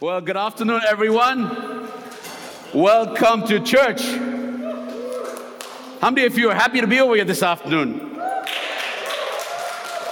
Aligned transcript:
Well, 0.00 0.22
good 0.22 0.38
afternoon, 0.38 0.80
everyone. 0.88 1.86
Welcome 2.72 3.46
to 3.48 3.60
church. 3.60 4.00
How 6.00 6.10
many 6.10 6.24
of 6.24 6.38
you 6.38 6.48
are 6.48 6.54
happy 6.54 6.80
to 6.80 6.86
be 6.86 7.00
over 7.00 7.16
here 7.16 7.26
this 7.26 7.42
afternoon? 7.42 8.16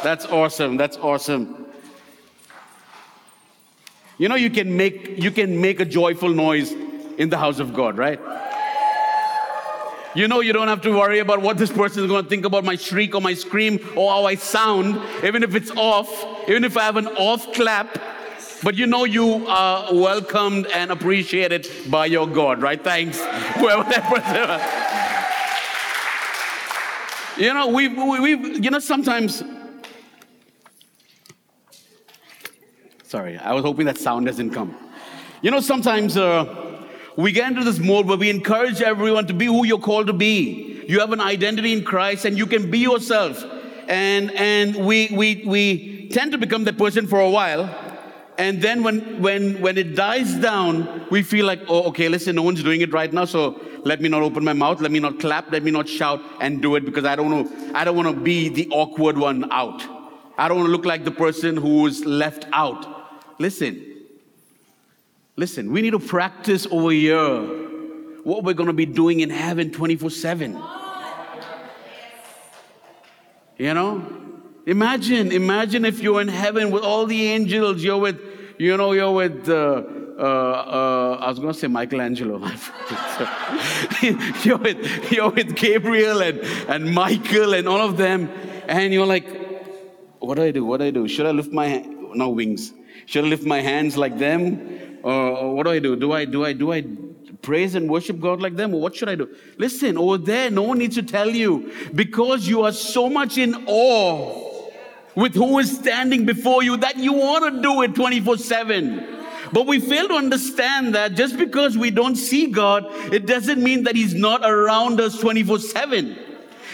That's 0.03 0.27
awesome. 0.27 0.77
That's 0.77 0.98
awesome. 0.98 1.64
You 4.19 4.29
know, 4.29 4.35
you 4.35 4.51
can 4.51 4.77
make 4.77 5.22
you 5.22 5.30
can 5.30 5.59
make 5.59 5.80
a 5.80 5.86
joyful 5.86 6.34
noise 6.34 6.70
in 7.16 7.30
the 7.30 7.39
house 7.39 7.59
of 7.59 7.73
God, 7.73 7.96
right? 7.96 8.20
You 10.14 10.29
know, 10.29 10.41
you 10.41 10.52
don't 10.52 10.68
have 10.68 10.82
to 10.82 10.91
worry 10.91 11.20
about 11.20 11.41
what 11.41 11.57
this 11.57 11.73
person 11.73 12.02
is 12.05 12.11
going 12.11 12.25
to 12.25 12.29
think 12.29 12.45
about 12.45 12.62
my 12.62 12.77
shriek 12.77 13.14
or 13.14 13.23
my 13.23 13.32
scream 13.32 13.80
or 13.96 14.11
how 14.11 14.27
I 14.27 14.34
sound, 14.34 15.00
even 15.25 15.43
if 15.43 15.55
it's 15.55 15.70
off, 15.70 16.11
even 16.46 16.64
if 16.64 16.77
I 16.77 16.82
have 16.82 16.98
an 16.98 17.07
off 17.07 17.55
clap. 17.55 17.98
But 18.62 18.77
you 18.77 18.86
know, 18.86 19.04
you 19.04 19.46
are 19.46 19.95
welcomed 19.95 20.66
and 20.66 20.90
appreciated 20.90 21.68
by 21.89 22.07
your 22.07 22.26
God, 22.26 22.61
right? 22.61 22.82
Thanks, 22.82 23.18
whoever 23.57 23.84
that 23.84 24.04
person. 27.36 27.44
You 27.44 27.54
know, 27.54 27.68
we've, 27.68 27.96
we've, 27.96 28.64
you 28.64 28.71
know, 28.71 28.81
sometimes. 28.81 29.43
Sorry, 33.05 33.39
I 33.39 33.53
was 33.53 33.62
hoping 33.62 33.86
that 33.86 33.98
sound 33.98 34.27
doesn't 34.27 34.50
come. 34.50 34.77
You 35.42 35.50
know, 35.50 35.61
sometimes. 35.61 36.17
Uh, 36.17 36.67
we 37.19 37.33
get 37.33 37.50
into 37.50 37.64
this 37.64 37.81
mode 37.81 38.06
where 38.06 38.17
we 38.17 38.31
encourage 38.31 38.81
everyone 38.81 39.27
to 39.27 39.34
be 39.34 39.47
who 39.47 39.67
you're 39.67 39.81
called 39.81 40.06
to 40.06 40.12
be. 40.12 40.84
You 40.86 41.00
have 41.00 41.11
an 41.11 41.20
identity 41.20 41.72
in 41.72 41.83
Christ 41.83 42.25
and 42.25 42.39
you 42.39 42.47
can 42.47 42.70
be 42.70 42.78
yourself. 42.78 43.45
And, 43.89 44.31
and 44.31 44.77
we, 44.86 45.09
we, 45.12 45.42
we 45.45 46.09
tend 46.11 46.31
to 46.31 46.39
become 46.39 46.62
that 46.62 46.78
person 46.78 47.09
for 47.09 47.19
a 47.19 47.28
while. 47.28 47.88
And 48.38 48.62
then 48.62 48.83
when, 48.83 49.20
when, 49.20 49.60
when 49.60 49.77
it 49.77 49.97
dies 49.97 50.34
down, 50.34 51.06
we 51.10 51.22
feel 51.22 51.44
like, 51.44 51.60
oh, 51.69 51.88
okay, 51.88 52.08
listen, 52.08 52.36
no 52.36 52.42
one's 52.42 52.62
doing 52.62 52.80
it 52.80 52.92
right 52.92 53.12
now. 53.12 53.25
So 53.25 53.61
let 53.84 54.00
me 54.00 54.08
not 54.08 54.22
open 54.22 54.45
my 54.45 54.53
mouth. 54.53 54.80
Let 54.80 54.92
me 54.92 55.00
not 55.00 55.19
clap. 55.19 55.50
Let 55.50 55.64
me 55.64 55.72
not 55.72 55.89
shout 55.89 56.22
and 56.41 56.62
do 56.62 56.77
it 56.77 56.84
because 56.84 57.05
I 57.05 57.17
don't 57.17 57.30
know. 57.30 57.72
I 57.75 57.84
don't 57.84 57.97
want 57.97 58.08
to 58.08 58.22
be 58.22 58.48
the 58.48 58.69
awkward 58.70 59.19
one 59.19 59.50
out. 59.53 59.83
I 60.39 60.47
don't 60.47 60.58
want 60.58 60.69
to 60.69 60.72
look 60.72 60.84
like 60.84 61.05
the 61.05 61.11
person 61.11 61.56
who's 61.56 62.05
left 62.05 62.47
out. 62.53 62.86
Listen, 63.41 63.89
Listen, 65.39 65.70
we 65.70 65.83
need 65.83 65.92
to 65.92 66.00
practice 66.00 66.67
over 66.69 66.91
here 66.91 67.41
what 68.25 68.42
we're 68.42 68.55
going 68.55 68.67
to 68.67 68.73
be 68.73 68.86
doing 68.86 69.20
in 69.20 69.30
heaven 69.30 69.70
24 69.70 70.11
7. 70.11 70.61
You 73.56 73.73
know? 73.73 74.05
Imagine, 74.67 75.30
imagine 75.30 75.84
if 75.84 76.02
you're 76.02 76.20
in 76.20 76.27
heaven 76.27 76.73
with 76.73 76.83
all 76.83 77.06
the 77.06 77.28
angels, 77.28 77.84
you're 77.84 77.98
with, 77.98 78.20
you 78.59 78.77
know, 78.77 78.92
you're 78.92 79.12
with, 79.12 79.48
uh, 79.48 79.83
uh, 80.19 80.23
uh, 80.23 81.19
I 81.20 81.28
was 81.28 81.39
going 81.39 81.53
to 81.53 81.59
say 81.59 81.69
Michelangelo. 81.69 82.39
you're, 84.42 84.59
with, 84.59 85.12
you're 85.12 85.31
with 85.31 85.55
Gabriel 85.55 86.20
and, 86.23 86.41
and 86.41 86.92
Michael 86.92 87.55
and 87.55 87.69
all 87.69 87.81
of 87.81 87.97
them, 87.97 88.29
and 88.67 88.92
you're 88.92 89.06
like, 89.06 89.27
what 90.19 90.34
do 90.34 90.42
I 90.42 90.51
do? 90.51 90.64
What 90.64 90.79
do 90.79 90.86
I 90.86 90.91
do? 90.91 91.06
Should 91.06 91.27
I 91.27 91.31
lift 91.31 91.53
my, 91.53 91.79
no 92.14 92.31
wings. 92.31 92.73
Should 93.06 93.25
I 93.25 93.29
lift 93.29 93.45
my 93.47 93.61
hands 93.61 93.97
like 93.97 94.19
them? 94.19 95.01
Or 95.03 95.55
what 95.55 95.64
do 95.64 95.70
I 95.70 95.79
do? 95.79 95.95
Do 95.95 96.12
I 96.12 96.25
do 96.25 96.45
I 96.45 96.53
do 96.53 96.73
I 96.73 96.84
praise 97.41 97.77
and 97.77 97.89
worship 97.89 98.20
God 98.20 98.42
like 98.42 98.56
them? 98.56 98.75
Or 98.75 98.81
what 98.81 98.97
should 98.97 99.09
I 99.09 99.14
do? 99.14 99.34
Listen, 99.56 99.97
over 99.97 100.19
there, 100.19 100.51
no 100.51 100.62
one 100.62 100.79
needs 100.79 100.97
to 100.97 101.03
tell 101.03 101.31
you 101.31 101.73
because 101.95 102.48
you 102.48 102.62
are 102.62 102.73
so 102.73 103.09
much 103.09 103.39
in 103.39 103.55
awe 103.67 104.58
with 105.19 105.34
who 105.34 105.58
is 105.58 105.77
standing 105.77 106.24
before 106.24 106.62
you 106.62 106.77
that 106.77 106.97
you 106.97 107.12
want 107.12 107.52
to 107.52 107.61
do 107.61 107.83
it 107.83 107.92
24 107.92 108.38
7. 108.38 109.16
But 109.52 109.66
we 109.66 109.80
fail 109.80 110.06
to 110.06 110.14
understand 110.14 110.94
that 110.94 111.14
just 111.14 111.36
because 111.36 111.77
we 111.77 111.91
don't 111.91 112.14
see 112.14 112.47
God, 112.47 112.84
it 113.12 113.27
doesn't 113.27 113.61
mean 113.61 113.83
that 113.84 113.96
He's 113.96 114.14
not 114.14 114.42
around 114.44 115.00
us 115.00 115.19
24 115.19 115.58
7. 115.58 116.16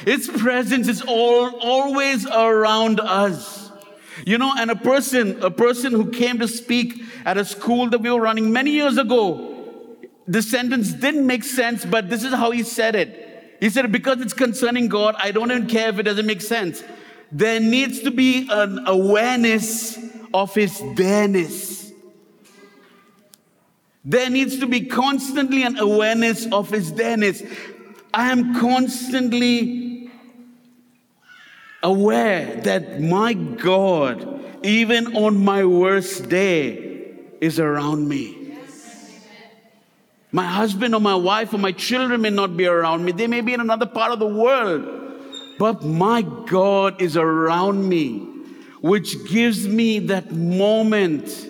His 0.05 0.29
presence 0.29 0.89
is 0.89 1.01
all, 1.01 1.59
always 1.59 2.27
around 2.27 3.01
us. 3.01 3.73
You 4.27 4.37
know, 4.37 4.53
and 4.59 4.71
a 4.71 4.77
person, 4.77 5.43
a 5.43 5.51
person 5.51 5.93
who 5.93 6.11
came 6.11 6.39
to 6.41 6.47
speak 6.47 7.03
at 7.25 7.39
a 7.39 7.47
school 7.47 7.89
that 7.89 8.03
we 8.03 8.11
were 8.11 8.21
running 8.21 8.53
many 8.53 8.73
years 8.73 8.99
ago, 8.99 9.57
the 10.29 10.43
sentence 10.43 10.93
didn't 10.93 11.27
make 11.27 11.45
sense, 11.45 11.87
but 11.87 12.11
this 12.11 12.23
is 12.23 12.35
how 12.35 12.51
he 12.51 12.63
said 12.63 12.95
it. 12.95 13.57
He 13.61 13.71
said, 13.71 13.91
because 13.91 14.21
it's 14.21 14.35
concerning 14.35 14.89
God, 14.89 15.15
I 15.17 15.31
don't 15.31 15.51
even 15.51 15.67
care 15.67 15.89
if 15.89 15.99
it 15.99 16.03
doesn't 16.03 16.27
make 16.27 16.43
sense. 16.43 16.85
There 17.35 17.59
needs 17.59 18.03
to 18.03 18.13
be 18.13 18.49
an 18.49 18.87
awareness 18.87 19.99
of 20.33 20.55
his 20.55 20.81
there-ness. 20.95 21.93
There 24.05 24.31
needs 24.31 24.61
to 24.61 24.67
be 24.67 24.87
constantly 24.87 25.65
an 25.65 25.77
awareness 25.77 26.47
of 26.53 26.71
his 26.71 26.93
there-ness. 26.93 27.43
I 28.15 28.31
am 28.31 28.55
constantly 28.55 30.11
aware 31.83 32.55
that 32.61 33.01
my 33.01 33.33
God, 33.33 34.45
even 34.63 35.17
on 35.17 35.37
my 35.37 35.65
worst 35.65 36.29
day, 36.29 37.17
is 37.41 37.59
around 37.59 38.09
me. 38.09 38.57
My 40.31 40.45
husband 40.47 40.95
or 40.95 41.01
my 41.01 41.17
wife 41.17 41.53
or 41.53 41.59
my 41.59 41.73
children 41.73 42.21
may 42.21 42.31
not 42.31 42.57
be 42.57 42.67
around 42.67 43.05
me. 43.05 43.11
They 43.11 43.27
may 43.27 43.41
be 43.41 43.55
in 43.55 43.61
another 43.61 43.87
part 43.87 44.13
of 44.13 44.21
the 44.21 44.29
world. 44.29 45.04
But 45.59 45.85
my 45.85 46.23
God 46.23 47.01
is 47.01 47.17
around 47.17 47.89
me, 47.89 48.19
which 48.81 49.29
gives 49.29 49.67
me 49.69 49.99
that 50.01 50.33
moment 50.33 51.47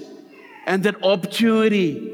and 0.67 0.83
that 0.85 1.03
opportunity 1.03 2.11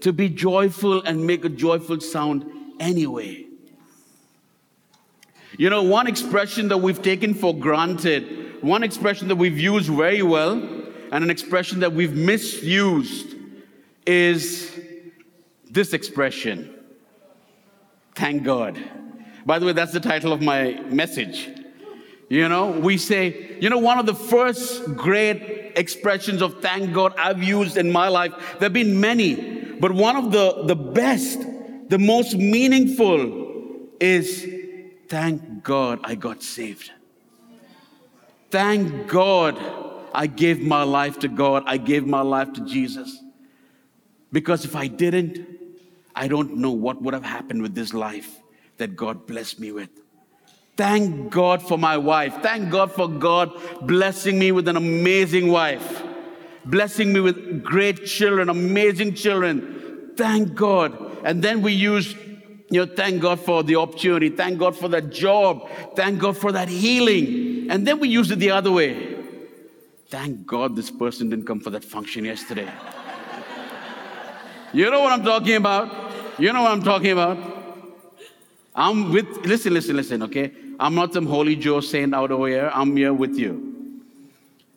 to 0.00 0.12
be 0.12 0.28
joyful 0.28 1.02
and 1.02 1.26
make 1.26 1.44
a 1.44 1.48
joyful 1.48 2.00
sound 2.00 2.44
anyway. 2.80 3.46
You 5.58 5.70
know, 5.70 5.82
one 5.82 6.06
expression 6.06 6.68
that 6.68 6.78
we've 6.78 7.02
taken 7.02 7.34
for 7.34 7.54
granted, 7.54 8.62
one 8.62 8.82
expression 8.82 9.28
that 9.28 9.36
we've 9.36 9.58
used 9.58 9.90
very 9.90 10.22
well, 10.22 10.54
and 10.54 11.22
an 11.22 11.30
expression 11.30 11.80
that 11.80 11.92
we've 11.92 12.14
misused 12.14 13.34
is 14.06 14.80
this 15.70 15.92
expression 15.92 16.70
thank 18.14 18.44
God. 18.44 18.78
By 19.44 19.58
the 19.58 19.66
way, 19.66 19.72
that's 19.72 19.92
the 19.92 20.00
title 20.00 20.32
of 20.32 20.40
my 20.40 20.80
message. 20.88 21.48
You 22.28 22.48
know, 22.48 22.70
we 22.70 22.96
say, 22.96 23.56
you 23.60 23.68
know, 23.68 23.78
one 23.78 23.98
of 23.98 24.06
the 24.06 24.14
first 24.14 24.96
great 24.96 25.72
expressions 25.76 26.40
of 26.40 26.62
thank 26.62 26.92
God 26.92 27.14
I've 27.18 27.42
used 27.42 27.76
in 27.76 27.92
my 27.92 28.08
life, 28.08 28.32
there 28.58 28.66
have 28.66 28.72
been 28.72 29.00
many, 29.00 29.34
but 29.80 29.92
one 29.92 30.16
of 30.16 30.32
the, 30.32 30.64
the 30.64 30.76
best, 30.76 31.40
the 31.88 31.98
most 31.98 32.36
meaningful 32.36 33.88
is 34.00 34.62
Thank 35.12 35.62
God 35.62 36.00
I 36.04 36.14
got 36.14 36.42
saved. 36.42 36.90
Thank 38.50 39.08
God 39.08 39.58
I 40.14 40.26
gave 40.26 40.62
my 40.62 40.84
life 40.84 41.18
to 41.18 41.28
God. 41.28 41.64
I 41.66 41.76
gave 41.76 42.06
my 42.06 42.22
life 42.22 42.54
to 42.54 42.62
Jesus. 42.62 43.18
Because 44.32 44.64
if 44.64 44.74
I 44.74 44.86
didn't, 44.86 45.46
I 46.16 46.28
don't 46.28 46.56
know 46.56 46.70
what 46.70 47.02
would 47.02 47.12
have 47.12 47.24
happened 47.24 47.60
with 47.60 47.74
this 47.74 47.92
life 47.92 48.41
that 48.82 48.96
God 48.96 49.26
blessed 49.28 49.60
me 49.60 49.70
with. 49.70 49.90
Thank 50.76 51.30
God 51.30 51.62
for 51.62 51.78
my 51.78 51.96
wife. 51.96 52.42
Thank 52.42 52.70
God 52.70 52.90
for 52.90 53.06
God 53.06 53.52
blessing 53.82 54.40
me 54.40 54.50
with 54.50 54.66
an 54.66 54.76
amazing 54.76 55.52
wife, 55.52 56.02
blessing 56.64 57.12
me 57.12 57.20
with 57.20 57.62
great 57.62 58.04
children, 58.06 58.48
amazing 58.48 59.14
children. 59.14 60.10
Thank 60.16 60.56
God. 60.56 60.90
And 61.24 61.44
then 61.44 61.62
we 61.62 61.72
use 61.72 62.16
you 62.70 62.84
know, 62.84 62.92
thank 62.92 63.22
God 63.22 63.38
for 63.38 63.62
the 63.62 63.76
opportunity. 63.76 64.30
Thank 64.30 64.58
God 64.58 64.74
for 64.76 64.88
that 64.88 65.10
job. 65.10 65.68
Thank 65.94 66.18
God 66.18 66.36
for 66.36 66.50
that 66.52 66.68
healing. 66.68 67.70
And 67.70 67.86
then 67.86 68.00
we 68.00 68.08
use 68.08 68.30
it 68.32 68.40
the 68.40 68.50
other 68.50 68.72
way. 68.72 69.14
Thank 70.08 70.44
God 70.46 70.74
this 70.74 70.90
person 70.90 71.30
didn't 71.30 71.46
come 71.46 71.60
for 71.60 71.70
that 71.70 71.84
function 71.84 72.24
yesterday. 72.24 72.70
you 74.72 74.90
know 74.90 75.00
what 75.02 75.12
I'm 75.12 75.22
talking 75.22 75.56
about? 75.56 76.40
You 76.40 76.52
know 76.52 76.62
what 76.62 76.72
I'm 76.72 76.82
talking 76.82 77.12
about? 77.12 77.61
I'm 78.74 79.12
with, 79.12 79.44
listen, 79.44 79.74
listen, 79.74 79.96
listen, 79.96 80.22
okay? 80.24 80.52
I'm 80.80 80.94
not 80.94 81.12
some 81.12 81.26
holy 81.26 81.56
Joe 81.56 81.80
saint 81.80 82.14
out 82.14 82.30
over 82.30 82.48
here. 82.48 82.70
I'm 82.72 82.96
here 82.96 83.12
with 83.12 83.36
you. 83.36 84.00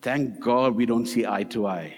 Thank 0.02 0.40
God 0.40 0.76
we 0.76 0.86
don't 0.86 1.06
see 1.06 1.26
eye 1.26 1.44
to 1.44 1.66
eye. 1.66 1.96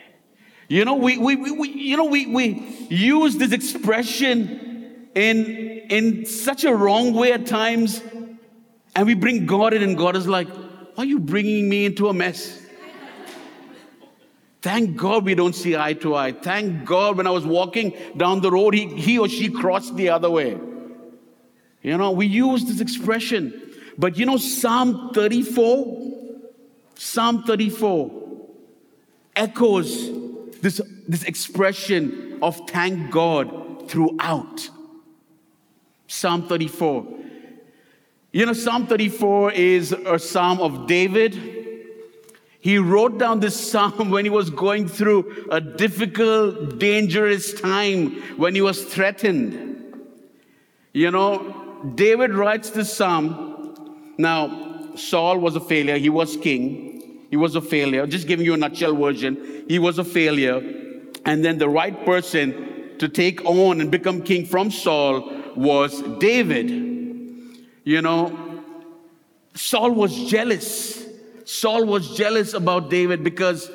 You 0.70 0.86
know, 0.86 0.96
we, 0.96 1.18
we, 1.18 1.36
we, 1.36 1.70
you 1.70 1.98
know, 1.98 2.06
we, 2.06 2.26
we 2.26 2.88
use 2.90 3.38
this 3.38 3.52
expression 3.52 5.10
in, 5.16 5.46
in 5.90 6.26
such 6.26 6.64
a 6.66 6.76
wrong 6.76 7.14
way 7.14 7.32
at 7.32 7.46
times. 7.46 8.02
And 8.96 9.08
we 9.08 9.14
bring 9.14 9.46
God 9.46 9.74
in, 9.74 9.82
and 9.82 9.98
God 9.98 10.16
is 10.16 10.28
like, 10.28 10.48
Why 10.50 11.04
are 11.04 11.06
you 11.06 11.20
bringing 11.20 11.68
me 11.70 11.86
into 11.86 12.10
a 12.10 12.14
mess? 12.14 12.62
Thank 14.62 14.98
God 14.98 15.24
we 15.24 15.36
don't 15.36 15.54
see 15.54 15.78
eye 15.78 15.94
to 15.94 16.16
eye. 16.16 16.32
Thank 16.32 16.86
God 16.86 17.18
when 17.18 17.28
I 17.28 17.30
was 17.30 17.46
walking 17.46 17.96
down 18.18 18.42
the 18.42 18.52
road, 18.52 18.74
he, 18.74 18.88
he 18.88 19.20
or 19.20 19.30
she 19.30 19.50
crossed 19.50 19.96
the 19.96 20.10
other 20.10 20.30
way. 20.30 20.58
You 21.88 21.98
know, 21.98 22.12
we 22.12 22.26
use 22.26 22.66
this 22.66 22.82
expression. 22.82 23.54
But 23.98 24.18
you 24.18 24.26
know, 24.26 24.36
Psalm 24.36 25.12
34, 25.14 26.42
Psalm 26.96 27.44
34 27.44 28.12
echoes 29.38 30.12
this, 30.60 30.82
this 31.08 31.24
expression 31.24 32.40
of 32.42 32.60
thank 32.68 33.10
God 33.10 33.90
throughout. 33.90 34.70
Psalm 36.08 36.50
34. 36.50 37.08
You 38.34 38.48
know, 38.48 38.52
Psalm 38.52 38.88
34 38.88 39.54
is 39.54 39.94
a 39.94 40.20
psalm 40.20 40.60
of 40.60 40.88
David. 40.88 41.40
He 42.60 42.80
wrote 42.80 43.18
down 43.18 43.40
this 43.40 43.72
psalm 43.72 44.10
when 44.12 44.26
he 44.26 44.30
was 44.30 44.50
going 44.50 44.90
through 44.90 45.48
a 45.50 45.62
difficult, 45.62 46.80
dangerous 46.80 47.54
time, 47.54 48.12
when 48.36 48.56
he 48.56 48.62
was 48.62 48.84
threatened. 48.84 49.76
You 50.92 51.12
know, 51.12 51.64
David 51.96 52.34
writes 52.34 52.70
this 52.72 52.96
psalm. 52.96 54.14
Now, 54.18 54.96
Saul 54.96 55.38
was 55.40 55.56
a 55.56 55.60
failure, 55.60 55.98
he 55.98 56.10
was 56.10 56.38
king, 56.38 57.26
he 57.30 57.38
was 57.38 57.56
a 57.56 57.62
failure. 57.62 58.08
Just 58.08 58.28
giving 58.28 58.46
you 58.46 58.54
a 58.54 58.58
nutshell 58.58 58.96
version, 58.96 59.66
he 59.68 59.80
was 59.80 60.00
a 60.00 60.04
failure. 60.04 60.62
And 61.26 61.44
then 61.44 61.58
the 61.58 61.70
right 61.70 62.06
person 62.06 62.96
to 63.00 63.08
take 63.08 63.44
on 63.46 63.82
and 63.82 63.92
become 63.92 64.22
king 64.22 64.46
from 64.46 64.72
Saul 64.72 65.32
was 65.56 66.02
David. 66.20 66.70
You 67.84 68.02
know, 68.02 68.64
Saul 69.54 69.92
was 69.92 70.16
jealous. 70.30 71.06
Saul 71.46 71.86
was 71.86 72.16
jealous 72.16 72.54
about 72.54 72.90
David 72.90 73.24
because 73.24 73.72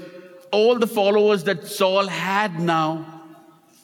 all 0.50 0.78
the 0.78 0.86
followers 0.86 1.44
that 1.44 1.66
Saul 1.66 2.06
had 2.06 2.60
now 2.60 3.22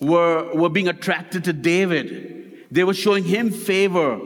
were, 0.01 0.55
were 0.55 0.69
being 0.69 0.89
attracted 0.89 1.45
to 1.45 1.53
David. 1.53 2.38
They 2.71 2.85
were 2.85 2.95
showing 2.95 3.25
him 3.25 3.51
favor. 3.51 4.21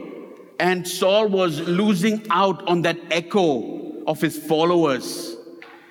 And 0.59 0.87
Saul 0.87 1.27
was 1.27 1.59
losing 1.61 2.25
out 2.29 2.67
on 2.67 2.83
that 2.83 2.97
echo 3.11 4.03
of 4.05 4.21
his 4.21 4.37
followers. 4.37 5.35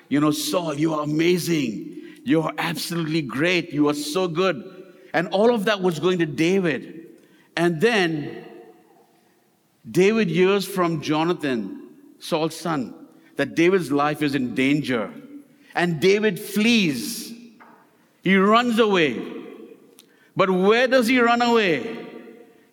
You 0.09 0.19
know, 0.19 0.31
Saul, 0.31 0.75
you 0.75 0.93
are 0.93 1.03
amazing. 1.03 2.01
You 2.23 2.41
are 2.43 2.53
absolutely 2.57 3.21
great. 3.21 3.73
You 3.73 3.89
are 3.89 3.93
so 3.93 4.27
good. 4.27 4.63
And 5.13 5.27
all 5.29 5.53
of 5.53 5.65
that 5.65 5.81
was 5.81 5.99
going 5.99 6.19
to 6.19 6.25
David. 6.25 7.07
And 7.55 7.81
then 7.81 8.45
David 9.89 10.29
hears 10.29 10.65
from 10.65 11.01
Jonathan, 11.01 11.89
Saul's 12.19 12.55
son, 12.55 12.93
that 13.35 13.55
David's 13.55 13.91
life 13.91 14.21
is 14.21 14.35
in 14.35 14.55
danger. 14.55 15.11
And 15.75 15.99
David 15.99 16.39
flees. 16.39 17.33
He 18.23 18.37
runs 18.37 18.79
away. 18.79 19.21
But 20.35 20.49
where 20.49 20.87
does 20.87 21.07
he 21.07 21.19
run 21.19 21.41
away? 21.41 22.02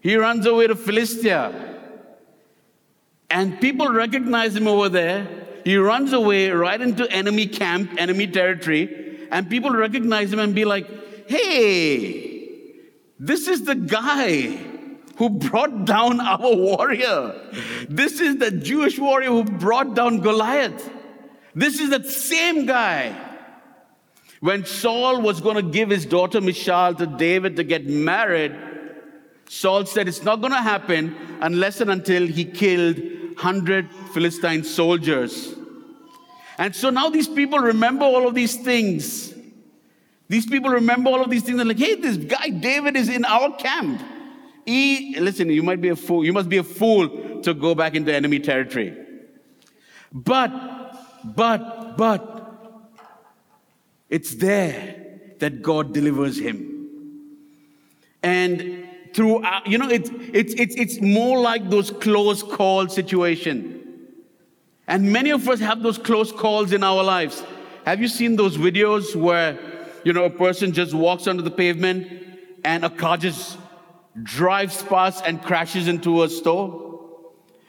He 0.00 0.16
runs 0.16 0.46
away 0.46 0.66
to 0.66 0.74
Philistia. 0.74 1.78
And 3.28 3.60
people 3.60 3.88
recognize 3.88 4.56
him 4.56 4.66
over 4.66 4.88
there. 4.88 5.28
He 5.64 5.76
runs 5.76 6.12
away 6.12 6.50
right 6.50 6.80
into 6.80 7.10
enemy 7.12 7.46
camp, 7.46 7.92
enemy 7.98 8.26
territory. 8.26 9.28
And 9.30 9.48
people 9.48 9.70
recognize 9.70 10.32
him 10.32 10.40
and 10.40 10.54
be 10.54 10.64
like, 10.64 10.88
hey, 11.28 12.40
this 13.18 13.46
is 13.46 13.64
the 13.64 13.74
guy 13.74 14.58
who 15.16 15.30
brought 15.30 15.84
down 15.84 16.20
our 16.32 16.56
warrior. 16.56 17.34
This 17.88 18.20
is 18.20 18.38
the 18.38 18.50
Jewish 18.50 18.98
warrior 18.98 19.28
who 19.28 19.44
brought 19.44 19.94
down 19.94 20.20
Goliath. 20.20 20.90
This 21.54 21.78
is 21.78 21.90
the 21.90 22.02
same 22.08 22.66
guy. 22.66 23.14
When 24.40 24.64
Saul 24.64 25.20
was 25.20 25.42
going 25.42 25.56
to 25.56 25.62
give 25.62 25.90
his 25.90 26.06
daughter 26.06 26.40
Michal 26.40 26.94
to 26.94 27.06
David 27.06 27.56
to 27.56 27.64
get 27.64 27.86
married, 27.86 28.56
Saul 29.50 29.84
said 29.84 30.06
it's 30.06 30.22
not 30.22 30.40
going 30.40 30.52
to 30.52 30.62
happen 30.62 31.16
unless 31.40 31.80
and 31.80 31.90
until 31.90 32.24
he 32.24 32.44
killed 32.44 32.96
100 32.96 33.92
Philistine 34.14 34.62
soldiers. 34.62 35.56
And 36.56 36.72
so 36.74 36.90
now 36.90 37.10
these 37.10 37.26
people 37.26 37.58
remember 37.58 38.04
all 38.04 38.28
of 38.28 38.34
these 38.36 38.54
things. 38.54 39.34
These 40.28 40.46
people 40.46 40.70
remember 40.70 41.10
all 41.10 41.20
of 41.20 41.30
these 41.30 41.42
things. 41.42 41.56
They're 41.56 41.66
like, 41.66 41.80
hey, 41.80 41.96
this 41.96 42.16
guy 42.16 42.50
David 42.50 42.94
is 42.94 43.08
in 43.08 43.24
our 43.24 43.56
camp. 43.56 44.00
He, 44.64 45.18
listen, 45.18 45.50
you 45.50 45.64
might 45.64 45.80
be 45.80 45.88
a 45.88 45.96
fool. 45.96 46.24
You 46.24 46.32
must 46.32 46.48
be 46.48 46.58
a 46.58 46.62
fool 46.62 47.42
to 47.42 47.52
go 47.52 47.74
back 47.74 47.96
into 47.96 48.14
enemy 48.14 48.38
territory. 48.38 48.96
But, 50.12 50.94
but, 51.24 51.96
but, 51.96 52.86
it's 54.08 54.36
there 54.36 55.18
that 55.40 55.60
God 55.60 55.92
delivers 55.92 56.38
him. 56.38 56.86
And 58.22 58.89
through, 59.14 59.44
uh, 59.44 59.60
you 59.66 59.78
know, 59.78 59.88
it's, 59.88 60.10
it's, 60.32 60.54
it's, 60.54 60.74
it's 60.76 61.00
more 61.00 61.40
like 61.40 61.68
those 61.70 61.90
close 61.90 62.42
call 62.42 62.88
situation. 62.88 63.80
And 64.86 65.12
many 65.12 65.30
of 65.30 65.48
us 65.48 65.60
have 65.60 65.82
those 65.82 65.98
close 65.98 66.32
calls 66.32 66.72
in 66.72 66.82
our 66.82 67.02
lives. 67.02 67.44
Have 67.86 68.00
you 68.00 68.08
seen 68.08 68.36
those 68.36 68.56
videos 68.56 69.14
where, 69.14 69.58
you 70.04 70.12
know, 70.12 70.24
a 70.24 70.30
person 70.30 70.72
just 70.72 70.94
walks 70.94 71.26
onto 71.26 71.42
the 71.42 71.50
pavement 71.50 72.08
and 72.64 72.84
a 72.84 72.90
car 72.90 73.16
just 73.16 73.58
drives 74.22 74.82
past 74.82 75.24
and 75.24 75.42
crashes 75.42 75.88
into 75.88 76.22
a 76.22 76.28
store? 76.28 77.08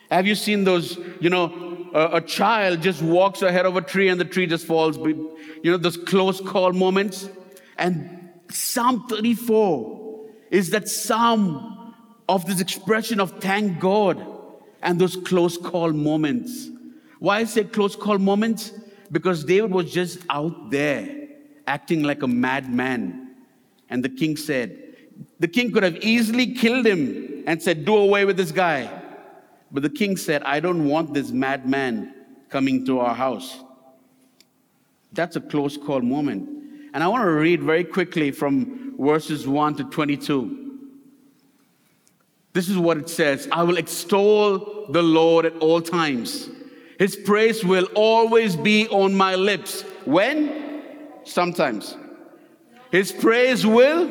Have 0.09 0.27
you 0.27 0.35
seen 0.35 0.63
those, 0.63 0.97
you 1.19 1.29
know, 1.29 1.89
a, 1.93 2.17
a, 2.17 2.21
child 2.21 2.81
just 2.81 3.01
walks 3.01 3.41
ahead 3.41 3.65
of 3.65 3.77
a 3.77 3.81
tree 3.81 4.09
and 4.09 4.19
the 4.19 4.25
tree 4.25 4.47
just 4.47 4.65
falls? 4.65 4.97
You 4.97 5.37
know, 5.63 5.77
those 5.77 5.97
close 5.97 6.41
call 6.41 6.73
moments? 6.73 7.29
And 7.77 8.29
Psalm 8.49 9.07
34 9.07 10.00
is 10.51 10.69
that 10.69 10.87
psalm 10.87 11.95
of 12.29 12.45
this 12.45 12.61
expression 12.61 13.19
of 13.19 13.41
thank 13.41 13.79
God 13.79 14.23
and 14.83 14.99
those 14.99 15.15
close 15.15 15.57
call 15.57 15.91
moments. 15.93 16.69
Why 17.19 17.39
I 17.39 17.43
say 17.45 17.63
close 17.63 17.95
call 17.95 18.19
moments? 18.19 18.71
Because 19.11 19.43
David 19.43 19.71
was 19.71 19.91
just 19.91 20.19
out 20.29 20.69
there 20.69 21.27
acting 21.65 22.03
like 22.03 22.21
a 22.21 22.27
madman. 22.27 23.35
And 23.89 24.03
the 24.03 24.09
king 24.09 24.37
said, 24.37 24.77
the 25.39 25.47
king 25.47 25.71
could 25.71 25.83
have 25.83 25.97
easily 25.97 26.53
killed 26.53 26.85
him 26.85 27.43
and 27.47 27.61
said, 27.61 27.85
Do 27.85 27.95
away 27.95 28.25
with 28.25 28.37
this 28.37 28.51
guy. 28.51 29.01
But 29.71 29.83
the 29.83 29.89
king 29.89 30.17
said, 30.17 30.43
I 30.43 30.59
don't 30.59 30.85
want 30.85 31.13
this 31.13 31.31
madman 31.31 32.13
coming 32.49 32.85
to 32.85 32.99
our 32.99 33.15
house. 33.15 33.63
That's 35.13 35.35
a 35.35 35.41
close 35.41 35.77
call 35.77 36.01
moment. 36.01 36.49
And 36.93 37.03
I 37.03 37.07
want 37.07 37.23
to 37.23 37.31
read 37.31 37.63
very 37.63 37.83
quickly 37.83 38.31
from 38.31 38.95
verses 38.99 39.47
1 39.47 39.75
to 39.75 39.83
22. 39.85 40.61
This 42.53 42.67
is 42.67 42.77
what 42.77 42.97
it 42.97 43.09
says 43.09 43.47
I 43.51 43.63
will 43.63 43.77
extol 43.77 44.87
the 44.89 45.01
Lord 45.01 45.45
at 45.45 45.57
all 45.57 45.81
times. 45.81 46.49
His 46.99 47.15
praise 47.15 47.63
will 47.63 47.85
always 47.95 48.55
be 48.55 48.87
on 48.89 49.15
my 49.15 49.35
lips. 49.35 49.81
When? 50.05 50.83
Sometimes. 51.23 51.97
His 52.91 53.11
praise 53.11 53.65
will 53.65 54.09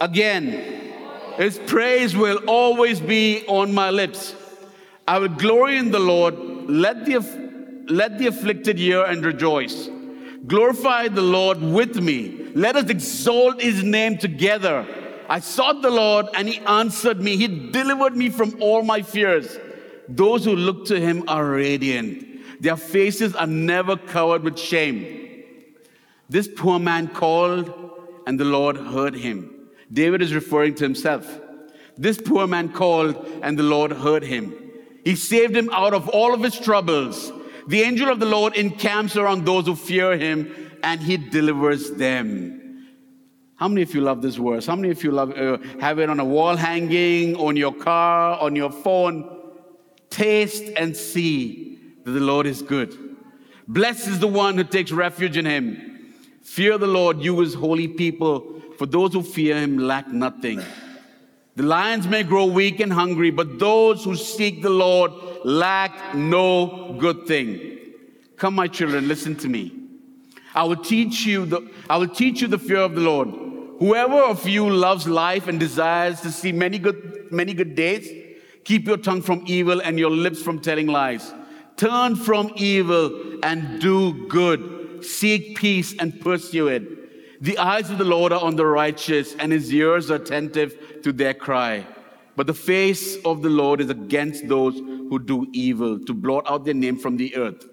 again. 0.00 0.92
His 1.36 1.58
praise 1.58 2.16
will 2.16 2.38
always 2.46 3.00
be 3.00 3.46
on 3.46 3.72
my 3.72 3.90
lips. 3.90 4.34
I 5.06 5.18
will 5.18 5.28
glory 5.28 5.78
in 5.78 5.90
the 5.90 5.98
Lord. 5.98 6.34
Let 6.68 7.06
the, 7.06 7.20
let 7.88 8.18
the 8.18 8.26
afflicted 8.26 8.78
hear 8.78 9.04
and 9.04 9.24
rejoice. 9.24 9.88
Glorify 10.46 11.08
the 11.08 11.22
Lord 11.22 11.60
with 11.60 11.96
me. 11.96 12.50
Let 12.54 12.76
us 12.76 12.90
exalt 12.90 13.62
his 13.62 13.82
name 13.82 14.18
together. 14.18 14.86
I 15.28 15.40
sought 15.40 15.80
the 15.80 15.90
Lord 15.90 16.26
and 16.34 16.48
he 16.48 16.58
answered 16.60 17.20
me. 17.20 17.36
He 17.36 17.70
delivered 17.70 18.16
me 18.16 18.28
from 18.30 18.60
all 18.60 18.82
my 18.82 19.02
fears. 19.02 19.58
Those 20.08 20.44
who 20.44 20.54
look 20.54 20.86
to 20.86 21.00
him 21.00 21.24
are 21.28 21.48
radiant. 21.48 22.62
Their 22.62 22.76
faces 22.76 23.34
are 23.34 23.46
never 23.46 23.96
covered 23.96 24.42
with 24.42 24.58
shame. 24.58 25.42
This 26.28 26.48
poor 26.48 26.78
man 26.78 27.08
called 27.08 27.72
and 28.26 28.38
the 28.38 28.44
Lord 28.44 28.76
heard 28.76 29.14
him. 29.14 29.68
David 29.92 30.22
is 30.22 30.34
referring 30.34 30.74
to 30.76 30.84
himself. 30.84 31.40
This 31.96 32.20
poor 32.20 32.46
man 32.46 32.70
called, 32.72 33.24
and 33.42 33.58
the 33.58 33.62
Lord 33.62 33.92
heard 33.92 34.24
him. 34.24 34.54
He 35.04 35.14
saved 35.14 35.56
him 35.56 35.70
out 35.72 35.94
of 35.94 36.08
all 36.08 36.34
of 36.34 36.42
his 36.42 36.58
troubles. 36.58 37.32
The 37.66 37.82
angel 37.82 38.10
of 38.10 38.20
the 38.20 38.26
Lord 38.26 38.56
encamps 38.56 39.16
around 39.16 39.46
those 39.46 39.66
who 39.66 39.74
fear 39.74 40.16
him, 40.16 40.54
and 40.82 41.00
he 41.00 41.16
delivers 41.16 41.92
them. 41.92 42.88
How 43.56 43.68
many 43.68 43.82
of 43.82 43.94
you 43.94 44.00
love 44.00 44.20
this 44.20 44.36
verse? 44.36 44.66
How 44.66 44.76
many 44.76 44.90
of 44.90 45.02
you 45.02 45.12
love 45.12 45.30
uh, 45.30 45.58
have 45.80 45.98
it 45.98 46.10
on 46.10 46.20
a 46.20 46.24
wall 46.24 46.56
hanging, 46.56 47.36
on 47.36 47.56
your 47.56 47.72
car, 47.72 48.38
on 48.38 48.56
your 48.56 48.70
phone? 48.70 49.30
Taste 50.10 50.64
and 50.76 50.96
see 50.96 51.78
that 52.04 52.10
the 52.10 52.20
Lord 52.20 52.46
is 52.46 52.62
good. 52.62 53.16
Blessed 53.66 54.08
is 54.08 54.18
the 54.18 54.28
one 54.28 54.56
who 54.56 54.64
takes 54.64 54.92
refuge 54.92 55.36
in 55.36 55.46
him. 55.46 56.14
Fear 56.42 56.78
the 56.78 56.86
Lord, 56.86 57.20
you 57.20 57.40
his 57.40 57.54
holy 57.54 57.88
people 57.88 58.60
for 58.76 58.86
those 58.86 59.12
who 59.12 59.22
fear 59.22 59.56
him 59.56 59.78
lack 59.78 60.08
nothing. 60.08 60.60
The 61.56 61.62
lions 61.62 62.08
may 62.08 62.24
grow 62.24 62.46
weak 62.46 62.80
and 62.80 62.92
hungry, 62.92 63.30
but 63.30 63.58
those 63.58 64.04
who 64.04 64.16
seek 64.16 64.60
the 64.60 64.70
Lord 64.70 65.12
lack 65.44 66.14
no 66.14 66.96
good 66.98 67.26
thing. 67.26 67.78
Come, 68.36 68.54
my 68.54 68.66
children, 68.66 69.06
listen 69.06 69.36
to 69.36 69.48
me. 69.48 69.80
I 70.54 70.64
will 70.64 70.76
teach 70.76 71.24
you 71.26 71.46
the, 71.46 71.70
I 71.88 71.96
will 71.96 72.08
teach 72.08 72.40
you 72.42 72.48
the 72.48 72.58
fear 72.58 72.78
of 72.78 72.94
the 72.94 73.00
Lord. 73.00 73.28
Whoever 73.78 74.22
of 74.22 74.46
you 74.48 74.70
loves 74.70 75.06
life 75.08 75.48
and 75.48 75.58
desires 75.58 76.20
to 76.22 76.30
see 76.30 76.52
many 76.52 76.78
good, 76.78 77.28
many 77.30 77.54
good 77.54 77.74
days, 77.74 78.08
keep 78.64 78.86
your 78.86 78.96
tongue 78.96 79.22
from 79.22 79.44
evil 79.46 79.80
and 79.82 79.98
your 79.98 80.10
lips 80.10 80.42
from 80.42 80.60
telling 80.60 80.86
lies. 80.86 81.32
Turn 81.76 82.14
from 82.14 82.52
evil 82.56 83.40
and 83.42 83.80
do 83.80 84.26
good. 84.28 85.04
Seek 85.04 85.58
peace 85.58 85.94
and 85.98 86.20
pursue 86.20 86.68
it. 86.68 87.42
The 87.42 87.58
eyes 87.58 87.90
of 87.90 87.98
the 87.98 88.04
Lord 88.04 88.32
are 88.32 88.40
on 88.40 88.56
the 88.56 88.64
righteous, 88.64 89.34
and 89.34 89.52
his 89.52 89.72
ears 89.72 90.10
are 90.10 90.14
attentive 90.14 91.00
to 91.02 91.12
their 91.12 91.34
cry. 91.34 91.84
But 92.36 92.46
the 92.46 92.54
face 92.54 93.16
of 93.24 93.42
the 93.42 93.48
Lord 93.48 93.80
is 93.80 93.90
against 93.90 94.48
those 94.48 94.74
who 94.74 95.18
do 95.18 95.46
evil, 95.52 95.98
to 96.00 96.14
blot 96.14 96.50
out 96.50 96.64
their 96.64 96.74
name 96.74 96.98
from 96.98 97.16
the 97.16 97.36
earth. 97.36 97.66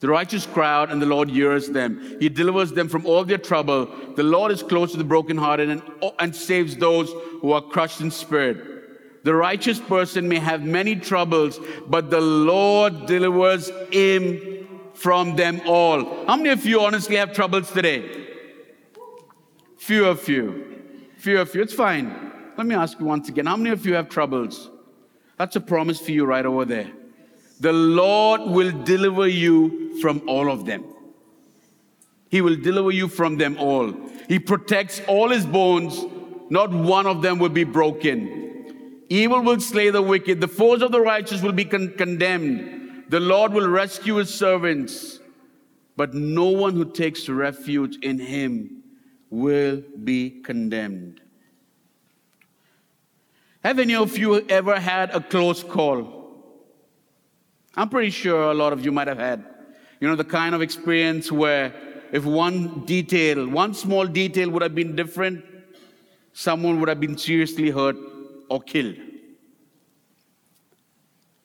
The 0.00 0.08
righteous 0.08 0.44
crowd, 0.46 0.90
and 0.90 1.00
the 1.00 1.06
Lord 1.06 1.30
hears 1.30 1.68
them. 1.68 2.16
He 2.20 2.28
delivers 2.28 2.72
them 2.72 2.88
from 2.88 3.06
all 3.06 3.24
their 3.24 3.38
trouble. 3.38 3.88
The 4.14 4.22
Lord 4.22 4.52
is 4.52 4.62
close 4.62 4.92
to 4.92 4.98
the 4.98 5.04
brokenhearted 5.04 5.70
and, 5.70 5.82
and 6.18 6.36
saves 6.36 6.76
those 6.76 7.10
who 7.40 7.52
are 7.52 7.62
crushed 7.62 8.00
in 8.00 8.10
spirit. 8.10 9.24
The 9.24 9.34
righteous 9.34 9.80
person 9.80 10.28
may 10.28 10.38
have 10.38 10.62
many 10.62 10.94
troubles, 10.94 11.58
but 11.88 12.10
the 12.10 12.20
Lord 12.20 13.06
delivers 13.06 13.70
him 13.90 14.68
from 14.94 15.34
them 15.34 15.60
all. 15.66 16.26
How 16.26 16.36
many 16.36 16.50
of 16.50 16.64
you 16.64 16.80
honestly 16.80 17.16
have 17.16 17.32
troubles 17.32 17.70
today? 17.72 18.28
Few 19.78 20.04
of 20.04 20.28
you. 20.28 20.82
Few 21.16 21.40
of 21.40 21.54
you. 21.54 21.62
It's 21.62 21.74
fine. 21.74 22.32
Let 22.56 22.66
me 22.66 22.74
ask 22.74 22.98
you 22.98 23.06
once 23.06 23.28
again 23.28 23.46
how 23.46 23.56
many 23.56 23.70
of 23.70 23.84
you 23.84 23.94
have 23.94 24.08
troubles? 24.08 24.70
That's 25.36 25.56
a 25.56 25.60
promise 25.60 26.00
for 26.00 26.10
you 26.10 26.24
right 26.24 26.46
over 26.46 26.64
there. 26.64 26.90
The 27.60 27.72
Lord 27.72 28.42
will 28.42 28.72
deliver 28.84 29.28
you 29.28 29.98
from 30.00 30.22
all 30.26 30.50
of 30.50 30.64
them. 30.64 30.84
He 32.30 32.40
will 32.40 32.56
deliver 32.56 32.90
you 32.90 33.08
from 33.08 33.36
them 33.36 33.56
all. 33.58 33.94
He 34.28 34.38
protects 34.38 35.00
all 35.06 35.30
his 35.30 35.46
bones, 35.46 36.04
not 36.50 36.70
one 36.70 37.06
of 37.06 37.22
them 37.22 37.38
will 37.38 37.50
be 37.50 37.64
broken. 37.64 39.04
Evil 39.08 39.42
will 39.42 39.60
slay 39.60 39.90
the 39.90 40.02
wicked, 40.02 40.40
the 40.40 40.48
foes 40.48 40.82
of 40.82 40.92
the 40.92 41.00
righteous 41.00 41.42
will 41.42 41.52
be 41.52 41.64
con- 41.64 41.94
condemned. 41.96 43.04
The 43.08 43.20
Lord 43.20 43.52
will 43.52 43.68
rescue 43.68 44.16
his 44.16 44.34
servants, 44.34 45.20
but 45.96 46.12
no 46.12 46.46
one 46.46 46.74
who 46.74 46.84
takes 46.84 47.28
refuge 47.28 47.98
in 48.02 48.18
him 48.18 48.82
will 49.30 49.82
be 50.02 50.30
condemned. 50.30 51.20
Have 53.66 53.80
any 53.80 53.96
of 53.96 54.16
you 54.16 54.46
ever 54.48 54.78
had 54.78 55.10
a 55.12 55.20
close 55.20 55.64
call? 55.64 55.96
I'm 57.74 57.88
pretty 57.88 58.10
sure 58.10 58.52
a 58.52 58.54
lot 58.54 58.72
of 58.72 58.84
you 58.84 58.92
might 58.92 59.08
have 59.08 59.18
had, 59.18 59.44
you 59.98 60.06
know, 60.06 60.14
the 60.14 60.22
kind 60.22 60.54
of 60.54 60.62
experience 60.62 61.32
where 61.32 61.74
if 62.12 62.24
one 62.24 62.84
detail, 62.84 63.48
one 63.48 63.74
small 63.74 64.06
detail 64.06 64.50
would 64.50 64.62
have 64.62 64.76
been 64.76 64.94
different, 64.94 65.44
someone 66.32 66.78
would 66.78 66.88
have 66.88 67.00
been 67.00 67.18
seriously 67.18 67.70
hurt 67.70 67.96
or 68.48 68.60
killed. 68.60 68.98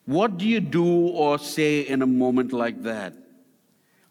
What 0.06 0.38
do 0.38 0.48
you 0.48 0.60
do 0.60 0.86
or 0.86 1.40
say 1.40 1.82
in 1.82 2.04
a 2.04 2.08
moment 2.08 2.54
like 2.54 2.84
that? 2.84 3.16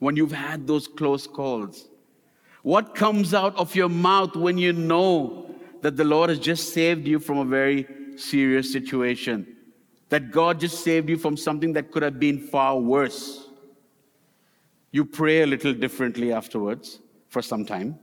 When 0.01 0.17
you've 0.17 0.33
had 0.33 0.67
those 0.67 0.89
close 0.89 1.29
calls? 1.29 1.87
What 2.65 2.97
comes 2.97 3.35
out 3.35 3.55
of 3.55 3.77
your 3.77 3.89
mouth 3.89 4.35
when 4.35 4.59
you 4.59 4.73
know 4.73 5.55
that 5.83 5.97
the 5.97 6.03
Lord 6.03 6.29
has 6.29 6.41
just 6.41 6.75
saved 6.75 7.07
you 7.07 7.21
from 7.21 7.39
a 7.39 7.45
very 7.45 7.87
serious 8.21 8.73
situation? 8.73 9.57
that 10.11 10.33
God 10.33 10.61
just 10.61 10.85
saved 10.85 11.09
you 11.09 11.17
from 11.17 11.37
something 11.37 11.73
that 11.73 11.91
could 11.91 12.03
have 12.03 12.21
been 12.21 12.39
far 12.39 12.79
worse. 12.79 13.47
You 14.91 15.05
pray 15.05 15.43
a 15.43 15.47
little 15.47 15.73
differently 15.73 16.33
afterwards 16.33 16.99
for 17.29 17.41
some 17.41 17.65
time. 17.65 17.99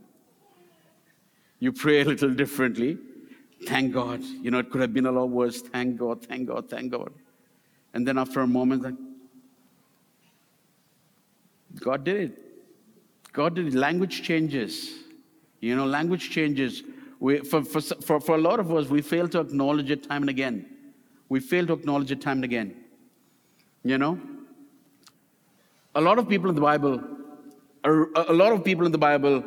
You 1.60 1.70
pray 1.70 2.00
a 2.00 2.04
little 2.04 2.30
differently. 2.30 2.96
Thank 3.66 3.92
God. 3.92 4.22
You 4.22 4.50
know, 4.50 4.58
it 4.58 4.70
could 4.70 4.80
have 4.80 4.94
been 4.94 5.04
a 5.04 5.12
lot 5.12 5.28
worse. 5.28 5.60
Thank 5.60 5.98
God, 5.98 6.24
thank 6.24 6.48
God, 6.48 6.70
thank 6.70 6.92
God. 6.92 7.12
And 7.92 8.08
then 8.08 8.16
after 8.16 8.40
a 8.40 8.46
moment, 8.46 8.82
like, 8.82 8.94
God 11.78 12.04
did 12.04 12.16
it. 12.16 12.38
God 13.34 13.54
did 13.54 13.68
it. 13.68 13.74
Language 13.74 14.22
changes. 14.22 14.94
You 15.60 15.76
know, 15.76 15.84
language 15.84 16.30
changes. 16.30 16.82
We, 17.20 17.38
for, 17.38 17.64
for, 17.64 17.80
for, 17.80 18.20
for 18.20 18.34
a 18.36 18.38
lot 18.38 18.60
of 18.60 18.72
us, 18.72 18.88
we 18.88 19.02
fail 19.02 19.28
to 19.28 19.40
acknowledge 19.40 19.90
it 19.90 20.08
time 20.08 20.22
and 20.22 20.30
again. 20.30 20.66
We 21.28 21.40
fail 21.40 21.66
to 21.66 21.72
acknowledge 21.72 22.10
it 22.10 22.20
time 22.20 22.38
and 22.38 22.44
again. 22.44 22.76
You 23.82 23.98
know? 23.98 24.20
A 25.94 26.00
lot 26.00 26.18
of 26.18 26.28
people 26.28 26.48
in 26.48 26.54
the 26.54 26.60
Bible, 26.60 27.02
a 27.84 28.32
lot 28.32 28.52
of 28.52 28.64
people 28.64 28.86
in 28.86 28.92
the 28.92 28.98
Bible 28.98 29.42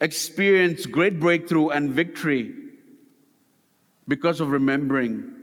experience 0.00 0.86
great 0.86 1.20
breakthrough 1.20 1.68
and 1.68 1.92
victory 1.92 2.54
because 4.08 4.40
of 4.40 4.50
remembering 4.50 5.34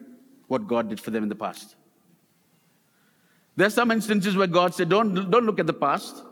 what 0.47 0.67
God 0.67 0.89
did 0.89 0.99
for 0.99 1.11
them 1.11 1.23
in 1.23 1.29
the 1.29 1.35
past. 1.35 1.75
There's 3.55 3.73
some 3.73 3.91
instances 3.91 4.35
where 4.35 4.47
God 4.47 4.75
said, 4.75 4.89
don't, 4.89 5.31
don't 5.31 5.45
look 5.45 5.59
at 5.59 5.67
the 5.67 5.73
past. 5.73 6.23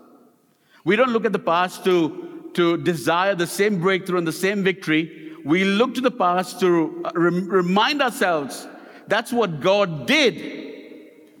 We 0.84 0.96
don't 0.96 1.10
look 1.10 1.24
at 1.24 1.32
the 1.32 1.38
past 1.38 1.84
to, 1.84 2.35
to 2.56 2.76
desire 2.78 3.34
the 3.34 3.46
same 3.46 3.80
breakthrough 3.80 4.18
and 4.18 4.26
the 4.26 4.32
same 4.32 4.64
victory. 4.64 5.32
We 5.44 5.64
look 5.64 5.94
to 5.94 6.00
the 6.00 6.10
past 6.10 6.60
to 6.60 7.02
remind 7.14 8.02
ourselves 8.02 8.66
that's 9.06 9.32
what 9.32 9.60
God 9.60 10.06
did. 10.06 10.64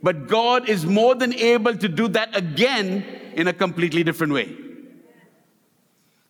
But 0.02 0.28
God 0.28 0.68
is 0.68 0.86
more 0.86 1.14
than 1.14 1.34
able 1.34 1.76
to 1.76 1.88
do 1.88 2.08
that 2.08 2.36
again 2.36 3.04
in 3.34 3.48
a 3.48 3.52
completely 3.52 4.04
different 4.04 4.32
way. 4.32 4.54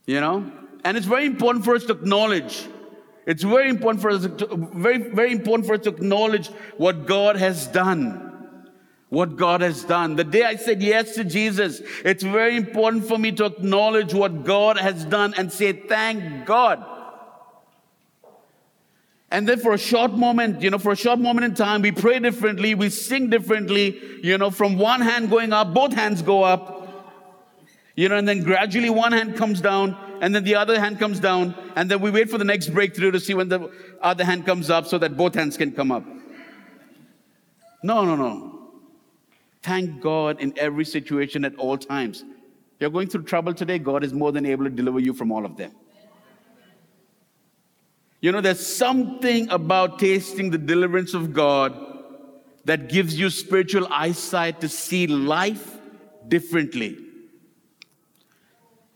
You 0.06 0.20
know? 0.20 0.50
And 0.84 0.96
it's 0.96 1.06
very 1.06 1.26
important 1.26 1.64
for 1.64 1.74
us 1.74 1.84
to 1.84 1.92
acknowledge. 1.92 2.66
It's 3.26 3.42
very 3.42 3.68
important 3.68 4.00
for 4.00 4.10
us 4.10 4.22
to, 4.22 4.70
very, 4.72 4.98
very 4.98 5.32
important 5.32 5.66
for 5.66 5.74
us 5.74 5.80
to 5.80 5.90
acknowledge 5.90 6.48
what 6.76 7.06
God 7.06 7.36
has 7.36 7.66
done. 7.66 8.25
What 9.08 9.36
God 9.36 9.60
has 9.60 9.84
done. 9.84 10.16
The 10.16 10.24
day 10.24 10.42
I 10.42 10.56
said 10.56 10.82
yes 10.82 11.14
to 11.14 11.22
Jesus, 11.22 11.80
it's 12.04 12.24
very 12.24 12.56
important 12.56 13.06
for 13.06 13.16
me 13.18 13.30
to 13.32 13.44
acknowledge 13.44 14.12
what 14.12 14.44
God 14.44 14.78
has 14.78 15.04
done 15.04 15.32
and 15.36 15.52
say, 15.52 15.72
thank 15.72 16.44
God. 16.44 16.84
And 19.30 19.48
then 19.48 19.60
for 19.60 19.72
a 19.72 19.78
short 19.78 20.12
moment, 20.12 20.62
you 20.62 20.70
know, 20.70 20.78
for 20.78 20.92
a 20.92 20.96
short 20.96 21.18
moment 21.18 21.44
in 21.44 21.54
time, 21.54 21.82
we 21.82 21.92
pray 21.92 22.18
differently, 22.18 22.74
we 22.74 22.90
sing 22.90 23.30
differently, 23.30 24.00
you 24.22 24.38
know, 24.38 24.50
from 24.50 24.76
one 24.76 25.00
hand 25.00 25.30
going 25.30 25.52
up, 25.52 25.74
both 25.74 25.92
hands 25.92 26.22
go 26.22 26.42
up. 26.42 26.74
You 27.96 28.08
know, 28.08 28.16
and 28.16 28.28
then 28.28 28.42
gradually 28.42 28.90
one 28.90 29.12
hand 29.12 29.36
comes 29.36 29.60
down, 29.60 29.96
and 30.20 30.34
then 30.34 30.44
the 30.44 30.54
other 30.54 30.78
hand 30.78 30.98
comes 30.98 31.18
down, 31.18 31.54
and 31.76 31.90
then 31.90 32.00
we 32.00 32.10
wait 32.10 32.30
for 32.30 32.38
the 32.38 32.44
next 32.44 32.68
breakthrough 32.68 33.10
to 33.10 33.20
see 33.20 33.34
when 33.34 33.48
the 33.48 33.70
other 34.02 34.24
hand 34.24 34.46
comes 34.46 34.68
up 34.68 34.86
so 34.86 34.98
that 34.98 35.16
both 35.16 35.34
hands 35.34 35.56
can 35.56 35.72
come 35.72 35.90
up. 35.90 36.04
No, 37.82 38.04
no, 38.04 38.16
no. 38.16 38.55
Thank 39.66 40.00
God 40.00 40.40
in 40.40 40.56
every 40.56 40.84
situation 40.84 41.44
at 41.44 41.56
all 41.56 41.76
times. 41.76 42.24
You're 42.78 42.88
going 42.88 43.08
through 43.08 43.24
trouble 43.24 43.52
today, 43.52 43.80
God 43.80 44.04
is 44.04 44.14
more 44.14 44.30
than 44.30 44.46
able 44.46 44.62
to 44.62 44.70
deliver 44.70 45.00
you 45.00 45.12
from 45.12 45.32
all 45.32 45.44
of 45.44 45.56
them. 45.56 45.72
You 48.20 48.30
know, 48.30 48.40
there's 48.40 48.64
something 48.64 49.50
about 49.50 49.98
tasting 49.98 50.50
the 50.50 50.58
deliverance 50.58 51.14
of 51.14 51.32
God 51.32 51.74
that 52.64 52.88
gives 52.88 53.18
you 53.18 53.28
spiritual 53.28 53.88
eyesight 53.90 54.60
to 54.60 54.68
see 54.68 55.08
life 55.08 55.76
differently. 56.28 56.98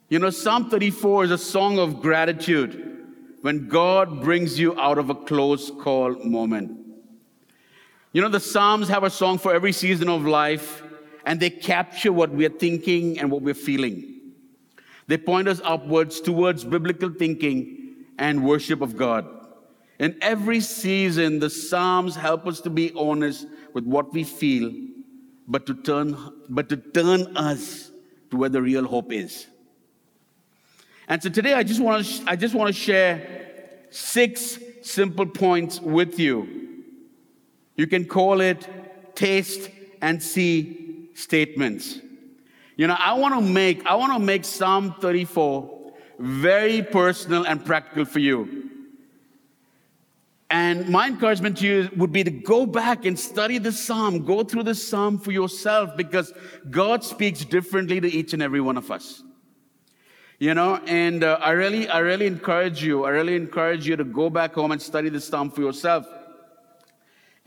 You 0.09 0.21
know, 0.21 0.31
Psalm 0.31 0.71
34 0.71 1.25
is 1.25 1.31
a 1.33 1.39
song 1.39 1.81
of 1.81 2.01
gratitude 2.01 3.09
when 3.43 3.67
God 3.67 4.21
brings 4.21 4.57
you 4.57 4.79
out 4.79 4.99
of 4.99 5.11
a 5.11 5.17
close 5.17 5.73
call 5.83 6.15
moment. 6.25 6.80
You 8.13 8.23
know, 8.23 8.29
the 8.29 8.41
Psalms 8.41 8.89
have 8.89 9.05
a 9.05 9.11
song 9.11 9.39
for 9.39 9.55
every 9.55 9.73
season 9.73 10.09
of 10.09 10.25
life, 10.25 10.83
and 11.25 11.39
they 11.39 11.51
capture 11.51 12.13
what 12.13 12.31
we're 12.31 12.49
thinking 12.49 13.21
and 13.21 13.31
what 13.31 13.43
we're 13.43 13.55
feeling. 13.55 14.33
They 15.07 15.17
point 15.17 15.47
us 15.47 15.61
upwards 15.63 16.21
towards 16.21 16.65
biblical 16.65 17.11
thinking 17.11 18.07
and 18.19 18.45
worship 18.45 18.81
of 18.81 18.97
God. 18.97 19.29
In 20.01 20.17
every 20.23 20.61
season, 20.61 21.39
the 21.39 21.51
Psalms 21.51 22.17
help 22.17 22.47
us 22.49 22.61
to 22.63 22.71
be 22.71 22.93
honest 22.97 23.47
with 23.75 23.85
what 23.85 24.13
we 24.13 24.25
feel, 24.25 24.73
but 25.47 25.67
to 25.67 25.75
turn, 25.75 26.17
but 26.49 26.69
to 26.71 26.79
turn 26.79 27.37
us 27.37 27.93
to 28.31 28.37
where 28.37 28.49
the 28.49 28.61
real 28.63 28.87
hope 28.87 29.13
is. 29.13 29.47
And 31.07 31.23
so 31.23 31.29
today, 31.29 31.55
I 31.55 31.63
just 31.63 31.81
want 31.81 32.05
to, 32.05 32.25
I 32.27 32.35
just 32.35 32.55
want 32.57 32.75
to 32.75 32.81
share 32.81 33.79
six 33.91 34.59
simple 34.83 35.27
points 35.27 35.81
with 35.81 36.19
you. 36.19 36.60
You 37.81 37.87
can 37.87 38.05
call 38.05 38.43
it 38.43 38.69
taste 39.15 39.71
and 40.03 40.23
see 40.23 41.09
statements. 41.15 41.99
You 42.77 42.87
know, 42.87 42.97
I 42.99 43.15
want 43.15 43.35
to 43.35 43.41
make, 43.41 43.87
I 43.87 43.95
want 43.95 44.13
to 44.13 44.19
make 44.19 44.45
Psalm 44.45 44.97
34 45.01 45.93
very 46.19 46.83
personal 46.83 47.47
and 47.47 47.65
practical 47.65 48.05
for 48.05 48.19
you. 48.19 48.69
And 50.51 50.91
my 50.91 51.07
encouragement 51.07 51.57
to 51.59 51.67
you 51.67 51.89
would 51.97 52.13
be 52.13 52.23
to 52.23 52.31
go 52.31 52.67
back 52.67 53.07
and 53.07 53.19
study 53.19 53.57
the 53.57 53.73
psalm, 53.73 54.27
go 54.27 54.45
through 54.45 54.65
the 54.65 54.75
psalm 54.75 55.17
for 55.17 55.33
yourself 55.33 55.97
because 55.97 56.35
God 56.69 57.03
speaks 57.03 57.47
differently 57.47 57.99
to 57.99 58.09
each 58.13 58.35
and 58.35 58.43
every 58.43 58.61
one 58.61 58.77
of 58.77 58.91
us. 58.91 59.23
You 60.39 60.53
know, 60.53 60.83
and 60.87 61.25
uh, 61.25 61.39
I 61.41 61.53
really, 61.53 61.89
I 61.89 62.01
really 62.01 62.27
encourage 62.27 62.85
you, 62.85 63.07
I 63.07 63.09
really 63.09 63.37
encourage 63.37 63.89
you 63.89 63.97
to 63.97 64.05
go 64.05 64.29
back 64.29 64.53
home 64.53 64.71
and 64.71 64.83
study 64.83 65.09
the 65.09 65.21
psalm 65.23 65.51
for 65.51 65.63
yourself. 65.63 66.07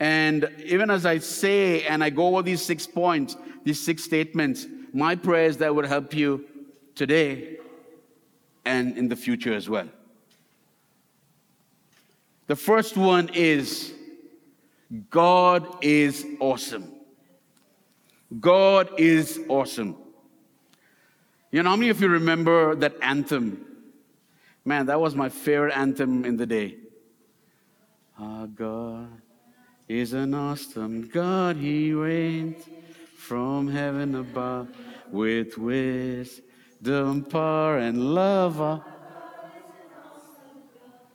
And 0.04 0.50
even 0.62 0.90
as 0.90 1.06
I 1.06 1.16
say 1.16 1.86
and 1.86 2.04
I 2.04 2.10
go 2.10 2.26
over 2.26 2.42
these 2.42 2.60
six 2.60 2.86
points, 2.86 3.38
these 3.64 3.80
six 3.80 4.04
statements, 4.04 4.66
my 4.92 5.16
prayer 5.16 5.46
is 5.46 5.56
that 5.56 5.74
would 5.74 5.86
help 5.86 6.12
you 6.12 6.44
today 6.94 7.56
and 8.66 8.98
in 8.98 9.08
the 9.08 9.16
future 9.16 9.54
as 9.54 9.66
well. 9.66 9.88
The 12.48 12.54
first 12.54 12.98
one 12.98 13.30
is 13.32 13.94
God 15.08 15.82
is 15.82 16.26
awesome. 16.38 16.92
God 18.38 18.90
is 18.98 19.40
awesome. 19.48 19.96
You 21.50 21.62
know, 21.62 21.70
how 21.70 21.76
many 21.76 21.88
of 21.88 22.02
you 22.02 22.08
remember 22.08 22.74
that 22.74 22.94
anthem? 23.00 23.64
Man, 24.66 24.84
that 24.84 25.00
was 25.00 25.14
my 25.14 25.30
favorite 25.30 25.72
anthem 25.72 26.26
in 26.26 26.36
the 26.36 26.44
day. 26.44 26.76
Our 28.18 28.46
God 28.48 29.22
is 29.88 30.12
an 30.12 30.34
awesome 30.34 31.08
God. 31.08 31.56
He 31.56 31.92
reigns 31.92 32.64
from 33.16 33.68
heaven 33.68 34.14
above 34.14 34.68
with 35.10 35.58
wisdom, 35.58 37.24
power, 37.24 37.78
and 37.78 38.14
love. 38.14 38.60
Ah. 38.60 38.82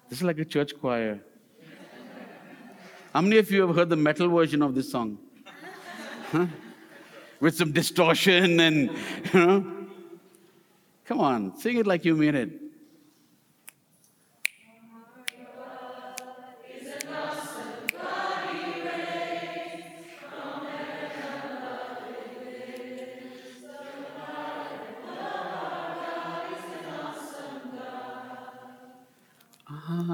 This 0.09 0.19
is 0.19 0.23
like 0.23 0.39
a 0.39 0.45
church 0.45 0.73
choir. 0.79 1.19
How 3.13 3.21
many 3.21 3.37
of 3.37 3.49
you 3.51 3.65
have 3.65 3.75
heard 3.75 3.89
the 3.89 3.95
metal 3.95 4.29
version 4.29 4.61
of 4.61 4.75
this 4.75 4.91
song? 4.91 5.17
Huh? 6.31 6.45
With 7.39 7.55
some 7.55 7.71
distortion 7.71 8.59
and, 8.59 8.91
you 9.33 9.39
know? 9.39 9.85
Come 11.05 11.21
on, 11.21 11.57
sing 11.57 11.77
it 11.77 11.87
like 11.87 12.05
you 12.05 12.15
mean 12.15 12.35
it. 12.35 12.68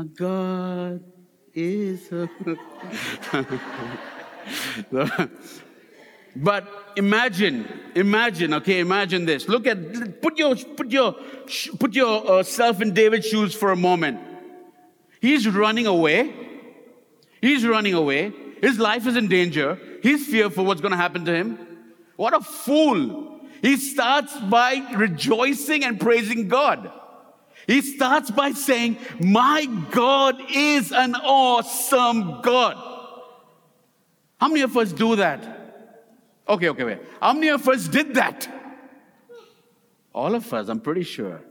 God 0.03 1.03
is. 1.53 2.09
but 6.35 6.67
imagine, 6.95 7.67
imagine, 7.95 8.53
okay, 8.55 8.79
imagine 8.79 9.25
this. 9.25 9.47
Look 9.47 9.65
at, 9.67 10.21
put 10.21 10.37
your, 10.37 10.55
put 10.55 10.91
your, 10.91 11.15
put 11.79 11.93
yourself 11.93 12.79
uh, 12.79 12.81
in 12.81 12.93
David's 12.93 13.27
shoes 13.27 13.53
for 13.55 13.71
a 13.71 13.75
moment. 13.75 14.19
He's 15.21 15.47
running 15.47 15.87
away. 15.87 16.33
He's 17.41 17.65
running 17.65 17.93
away. 17.93 18.33
His 18.61 18.79
life 18.79 19.07
is 19.07 19.15
in 19.15 19.27
danger. 19.27 19.79
He's 20.01 20.27
fearful 20.27 20.65
what's 20.65 20.81
going 20.81 20.91
to 20.91 20.97
happen 20.97 21.25
to 21.25 21.33
him. 21.33 21.59
What 22.15 22.33
a 22.33 22.41
fool. 22.41 23.41
He 23.61 23.77
starts 23.77 24.37
by 24.39 24.87
rejoicing 24.95 25.83
and 25.83 25.99
praising 25.99 26.47
God. 26.47 26.91
He 27.67 27.81
starts 27.81 28.29
by 28.31 28.51
saying, 28.51 28.97
My 29.19 29.65
God 29.91 30.35
is 30.53 30.91
an 30.91 31.15
awesome 31.15 32.41
God. 32.41 32.77
How 34.39 34.47
many 34.47 34.61
of 34.61 34.75
us 34.77 34.91
do 34.91 35.15
that? 35.15 35.55
Okay, 36.47 36.69
okay, 36.69 36.83
wait. 36.83 36.99
How 37.19 37.33
many 37.33 37.47
of 37.49 37.67
us 37.67 37.87
did 37.87 38.13
that? 38.15 38.47
All 40.13 40.35
of 40.35 40.53
us, 40.53 40.69
I'm 40.69 40.79
pretty 40.79 41.03
sure. 41.03 41.41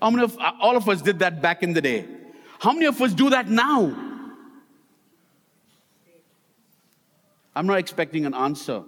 How 0.00 0.10
many 0.10 0.24
of 0.24 0.38
all 0.60 0.76
of 0.76 0.88
us 0.88 1.02
did 1.02 1.18
that 1.18 1.42
back 1.42 1.62
in 1.62 1.72
the 1.72 1.82
day? 1.82 2.06
How 2.58 2.72
many 2.72 2.86
of 2.86 3.00
us 3.02 3.12
do 3.12 3.30
that 3.30 3.48
now? 3.48 4.06
I'm 7.54 7.66
not 7.66 7.78
expecting 7.78 8.24
an 8.24 8.34
answer. 8.34 8.84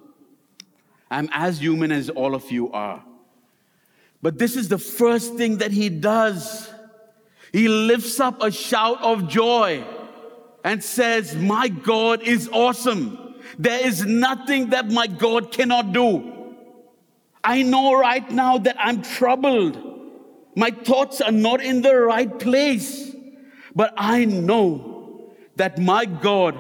I'm 1.11 1.29
as 1.33 1.61
human 1.61 1.91
as 1.91 2.09
all 2.09 2.35
of 2.35 2.51
you 2.51 2.71
are. 2.73 3.05
But 4.23 4.39
this 4.39 4.57
is 4.57 4.69
the 4.69 4.79
first 4.79 5.35
thing 5.37 5.59
that 5.59 5.73
he 5.73 5.89
does. 5.89 6.71
He 7.53 7.69
lifts 7.69 8.21
up 8.21 8.43
a 8.43 8.51
shout 8.51 9.03
of 9.03 9.29
joy 9.29 9.85
and 10.63 10.85
says, 10.85 11.35
My 11.35 11.69
God 11.69 12.23
is 12.23 12.49
awesome. 12.53 13.35
There 13.59 13.87
is 13.87 14.05
nothing 14.05 14.71
that 14.71 14.91
my 14.91 15.07
God 15.07 15.53
cannot 15.53 15.93
do. 15.93 16.55
I 17.43 17.63
know 17.63 17.95
right 17.95 18.31
now 18.31 18.59
that 18.59 18.77
I'm 18.79 19.03
troubled. 19.03 19.87
My 20.55 20.71
thoughts 20.71 21.21
are 21.21 21.33
not 21.33 21.63
in 21.63 21.83
the 21.83 21.97
right 21.97 22.39
place. 22.39 23.11
But 23.75 23.95
I 23.97 24.25
know 24.25 25.33
that 25.57 25.79
my 25.79 26.05
God, 26.05 26.59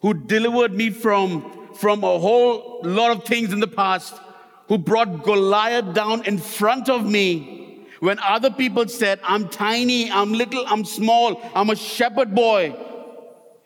who 0.00 0.14
delivered 0.14 0.72
me 0.72 0.90
from, 0.90 1.74
from 1.74 2.04
a 2.04 2.18
whole 2.18 2.80
lot 2.82 3.12
of 3.12 3.24
things 3.24 3.52
in 3.52 3.60
the 3.60 3.68
past, 3.68 4.14
who 4.68 4.78
brought 4.78 5.24
Goliath 5.24 5.94
down 5.94 6.24
in 6.24 6.38
front 6.38 6.88
of 6.88 7.04
me 7.04 7.86
when 8.00 8.18
other 8.20 8.50
people 8.50 8.86
said, 8.86 9.18
I'm 9.24 9.48
tiny, 9.48 10.10
I'm 10.10 10.32
little, 10.32 10.64
I'm 10.66 10.84
small, 10.84 11.40
I'm 11.54 11.70
a 11.70 11.76
shepherd 11.76 12.34
boy. 12.34 12.76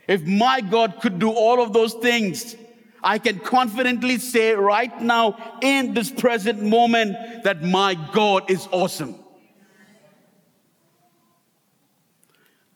If 0.08 0.24
my 0.24 0.60
God 0.60 1.00
could 1.02 1.18
do 1.18 1.30
all 1.30 1.62
of 1.62 1.72
those 1.72 1.94
things, 1.94 2.56
I 3.02 3.18
can 3.18 3.40
confidently 3.40 4.18
say 4.18 4.52
right 4.52 5.00
now 5.02 5.58
in 5.60 5.92
this 5.92 6.10
present 6.10 6.62
moment 6.62 7.16
that 7.44 7.62
my 7.62 7.94
God 8.12 8.50
is 8.50 8.68
awesome. 8.70 9.16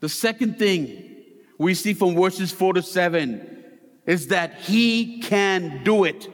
The 0.00 0.08
second 0.08 0.58
thing 0.58 1.14
we 1.58 1.74
see 1.74 1.94
from 1.94 2.14
verses 2.14 2.52
4 2.52 2.74
to 2.74 2.82
7 2.82 3.64
is 4.04 4.28
that 4.28 4.56
he 4.60 5.20
can 5.20 5.82
do 5.84 6.04
it. 6.04 6.28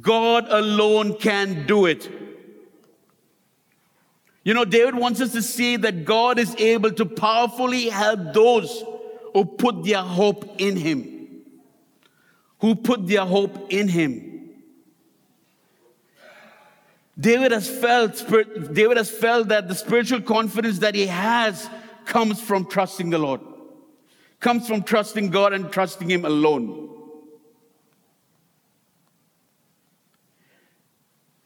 God 0.00 0.46
alone 0.48 1.16
can 1.18 1.66
do 1.66 1.86
it. 1.86 2.10
You 4.44 4.52
know, 4.52 4.64
David 4.64 4.94
wants 4.94 5.20
us 5.20 5.32
to 5.32 5.42
see 5.42 5.76
that 5.76 6.04
God 6.04 6.38
is 6.38 6.54
able 6.56 6.92
to 6.92 7.06
powerfully 7.06 7.88
help 7.88 8.34
those 8.34 8.84
who 9.32 9.44
put 9.44 9.84
their 9.84 10.02
hope 10.02 10.60
in 10.60 10.76
Him. 10.76 11.42
Who 12.60 12.74
put 12.74 13.06
their 13.06 13.24
hope 13.24 13.72
in 13.72 13.88
Him. 13.88 14.34
David 17.18 17.52
has 17.52 17.68
felt, 17.68 18.24
David 18.72 18.96
has 18.96 19.10
felt 19.10 19.48
that 19.48 19.68
the 19.68 19.74
spiritual 19.74 20.20
confidence 20.20 20.80
that 20.80 20.94
he 20.94 21.06
has 21.06 21.68
comes 22.04 22.40
from 22.40 22.66
trusting 22.66 23.10
the 23.10 23.18
Lord, 23.18 23.40
comes 24.40 24.66
from 24.66 24.82
trusting 24.82 25.30
God 25.30 25.52
and 25.52 25.70
trusting 25.70 26.10
Him 26.10 26.24
alone. 26.24 26.90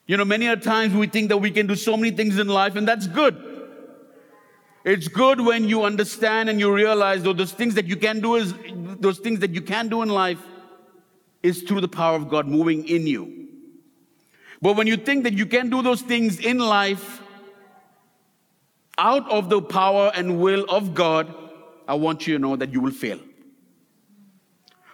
You 0.09 0.16
know, 0.16 0.25
many 0.25 0.47
a 0.47 0.57
times 0.57 0.94
we 0.94 1.07
think 1.07 1.29
that 1.29 1.37
we 1.37 1.51
can 1.51 1.66
do 1.66 1.77
so 1.77 1.94
many 1.94 2.11
things 2.11 2.38
in 2.38 2.49
life, 2.49 2.77
and 2.77 2.88
that's 2.88 3.07
good. 3.07 3.44
It's 4.83 5.07
good 5.07 5.38
when 5.38 5.68
you 5.68 5.85
understand 5.85 6.49
and 6.49 6.59
you 6.59 6.73
realize 6.75 7.23
those 7.23 7.53
things 7.53 7.75
that 7.75 7.85
you 7.85 7.97
can 7.97 8.21
do 8.21 8.37
is 8.37 8.55
those 9.01 9.18
things 9.18 9.40
that 9.40 9.51
you 9.51 9.61
can 9.61 9.88
do 9.88 10.01
in 10.01 10.09
life 10.09 10.40
is 11.42 11.61
through 11.62 11.83
the 11.83 11.88
power 11.88 12.16
of 12.16 12.31
God 12.31 12.49
moving 12.49 12.88
in 12.88 13.07
you. 13.07 13.49
But 14.62 14.77
when 14.77 14.87
you 14.87 14.97
think 14.97 15.25
that 15.25 15.35
you 15.35 15.44
can 15.44 15.68
do 15.68 15.83
those 15.83 16.01
things 16.01 16.40
in 16.40 16.59
life 16.59 17.21
out 18.97 19.31
of 19.31 19.51
the 19.51 19.61
power 19.61 20.11
and 20.14 20.40
will 20.40 20.64
of 20.71 20.94
God, 20.94 21.33
I 21.87 21.94
want 21.94 22.27
you 22.27 22.38
to 22.38 22.38
know 22.40 22.57
that 22.57 22.73
you 22.73 22.81
will 22.81 22.92
fail. 22.92 23.21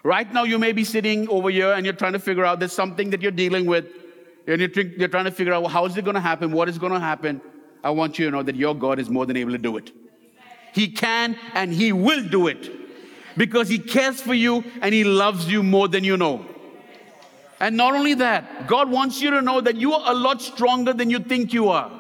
Right 0.03 0.31
now, 0.33 0.43
you 0.43 0.59
may 0.59 0.73
be 0.73 0.83
sitting 0.83 1.29
over 1.29 1.51
here 1.51 1.73
and 1.73 1.87
you're 1.87 1.95
trying 1.95 2.15
to 2.15 2.19
figure 2.19 2.45
out 2.45 2.59
there's 2.59 2.73
something 2.73 3.11
that 3.11 3.23
you're 3.23 3.31
dealing 3.31 3.65
with 3.65 3.87
and 4.47 4.61
you're, 4.61 5.09
trying 5.09 5.25
to 5.25 5.31
figure 5.31 5.53
out 5.53 5.67
how 5.71 5.85
is 5.87 5.97
it 5.97 6.05
going 6.05 6.15
to 6.15 6.21
happen? 6.21 6.53
What 6.53 6.69
is 6.69 6.79
going 6.79 6.93
to 6.93 7.01
happen? 7.01 7.41
I 7.83 7.91
want 7.91 8.19
you 8.19 8.27
to 8.27 8.31
know 8.31 8.43
that 8.43 8.57
your 8.57 8.75
God 8.75 8.99
is 8.99 9.09
more 9.09 9.27
than 9.27 9.37
able 9.37 9.53
to 9.53 9.59
do 9.59 9.77
it. 9.77 9.93
He 10.73 10.89
can 10.89 11.37
and 11.55 11.73
He 11.73 11.93
will 11.93 12.23
do 12.23 12.49
it 12.49 12.71
because 13.37 13.69
He 13.69 13.79
cares 13.79 14.21
for 14.21 14.35
you 14.35 14.65
and 14.83 14.95
He 14.95 15.05
loves 15.05 15.51
you 15.51 15.63
more 15.63 15.89
than 15.89 16.05
you 16.05 16.17
know. 16.17 16.45
And 17.61 17.77
not 17.77 17.95
only 17.95 18.15
that, 18.15 18.67
God 18.67 18.91
wants 18.91 19.23
you 19.23 19.31
to 19.31 19.41
know 19.41 19.61
that 19.61 19.77
you 19.77 19.93
are 19.95 20.13
a 20.13 20.15
lot 20.15 20.43
stronger 20.43 20.93
than 20.93 21.09
you 21.09 21.21
think 21.21 21.53
you 21.53 21.69
are. 21.69 21.91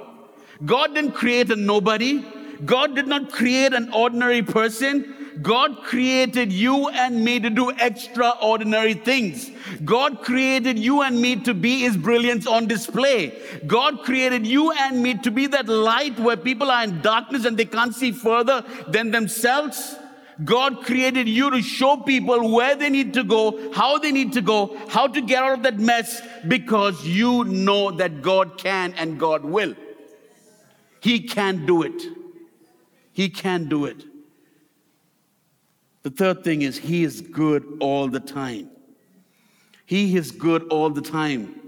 God 0.64 0.94
didn't 0.94 1.12
create 1.12 1.50
a 1.50 1.57
nobody. 1.57 2.24
God 2.64 2.94
did 2.94 3.07
not 3.07 3.30
create 3.30 3.72
an 3.72 3.92
ordinary 3.92 4.42
person. 4.42 5.23
God 5.42 5.83
created 5.83 6.53
you 6.53 6.88
and 6.88 7.25
me 7.25 7.40
to 7.40 7.51
do 7.51 7.70
extraordinary 7.70 8.94
things. 8.94 9.51
God 9.85 10.23
created 10.23 10.79
you 10.79 11.03
and 11.03 11.20
me 11.20 11.37
to 11.37 11.55
be 11.55 11.81
His 11.81 11.97
brilliance 11.97 12.47
on 12.47 12.66
display. 12.66 13.38
God 13.66 14.03
created 14.03 14.47
you 14.47 14.73
and 14.73 15.03
me 15.03 15.14
to 15.18 15.31
be 15.31 15.47
that 15.49 15.68
light 15.68 16.18
where 16.18 16.37
people 16.37 16.70
are 16.70 16.85
in 16.85 17.01
darkness 17.01 17.44
and 17.44 17.57
they 17.57 17.64
can't 17.64 17.94
see 17.94 18.12
further 18.12 18.64
than 18.88 19.11
themselves. 19.11 19.97
God 20.44 20.85
created 20.85 21.29
you 21.29 21.51
to 21.51 21.62
show 21.62 21.97
people 21.97 22.53
where 22.53 22.75
they 22.75 22.90
need 22.90 23.14
to 23.14 23.23
go, 23.23 23.73
how 23.73 23.99
they 23.99 24.11
need 24.11 24.33
to 24.33 24.40
go, 24.40 24.77
how 24.88 25.07
to 25.07 25.20
get 25.20 25.42
out 25.42 25.53
of 25.53 25.62
that 25.62 25.79
mess 25.79 26.20
because 26.47 27.07
you 27.07 27.44
know 27.44 27.92
that 27.92 28.20
God 28.20 28.59
can 28.59 28.94
and 28.94 29.18
God 29.18 29.44
will. 29.44 29.75
He 31.01 31.20
can 31.20 31.66
do 31.66 31.83
it. 31.83 32.03
He 33.12 33.29
can 33.29 33.68
do 33.68 33.85
it. 33.85 34.13
The 36.05 36.11
third 36.11 36.45
thing 36.45 36.62
is, 36.62 36.79
He 36.79 37.03
is 37.03 37.23
good 37.23 37.79
all 37.81 38.09
the 38.09 38.21
time. 38.21 38.71
He 39.87 40.17
is 40.17 40.31
good 40.31 40.64
all 40.69 40.90
the 40.90 41.01
time. 41.01 41.61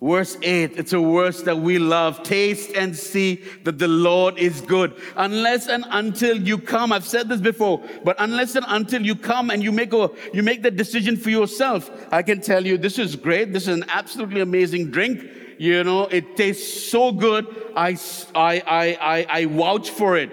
Verse 0.00 0.38
8, 0.40 0.78
it's 0.78 0.94
a 0.94 0.98
verse 0.98 1.42
that 1.42 1.58
we 1.58 1.78
love. 1.78 2.22
Taste 2.22 2.70
and 2.74 2.96
see 2.96 3.44
that 3.64 3.78
the 3.78 3.88
Lord 3.88 4.38
is 4.38 4.62
good. 4.62 4.94
Unless 5.16 5.68
and 5.68 5.84
until 5.90 6.40
you 6.40 6.56
come, 6.56 6.90
I've 6.90 7.04
said 7.04 7.28
this 7.28 7.40
before, 7.40 7.82
but 8.02 8.16
unless 8.18 8.54
and 8.54 8.64
until 8.68 9.04
you 9.04 9.14
come 9.14 9.50
and 9.50 9.62
you 9.62 9.72
make 9.72 9.92
a, 9.92 10.08
you 10.32 10.42
make 10.42 10.62
the 10.62 10.70
decision 10.70 11.18
for 11.18 11.28
yourself, 11.28 11.90
I 12.10 12.22
can 12.22 12.40
tell 12.40 12.64
you 12.64 12.78
this 12.78 12.98
is 12.98 13.14
great. 13.14 13.52
This 13.52 13.64
is 13.64 13.76
an 13.76 13.84
absolutely 13.88 14.40
amazing 14.40 14.90
drink. 14.90 15.22
You 15.58 15.84
know, 15.84 16.06
it 16.06 16.34
tastes 16.34 16.90
so 16.90 17.12
good. 17.12 17.46
I, 17.76 17.98
I, 18.34 18.62
I, 18.66 18.98
I, 19.00 19.26
I 19.28 19.44
vouch 19.46 19.90
for 19.90 20.16
it. 20.16 20.30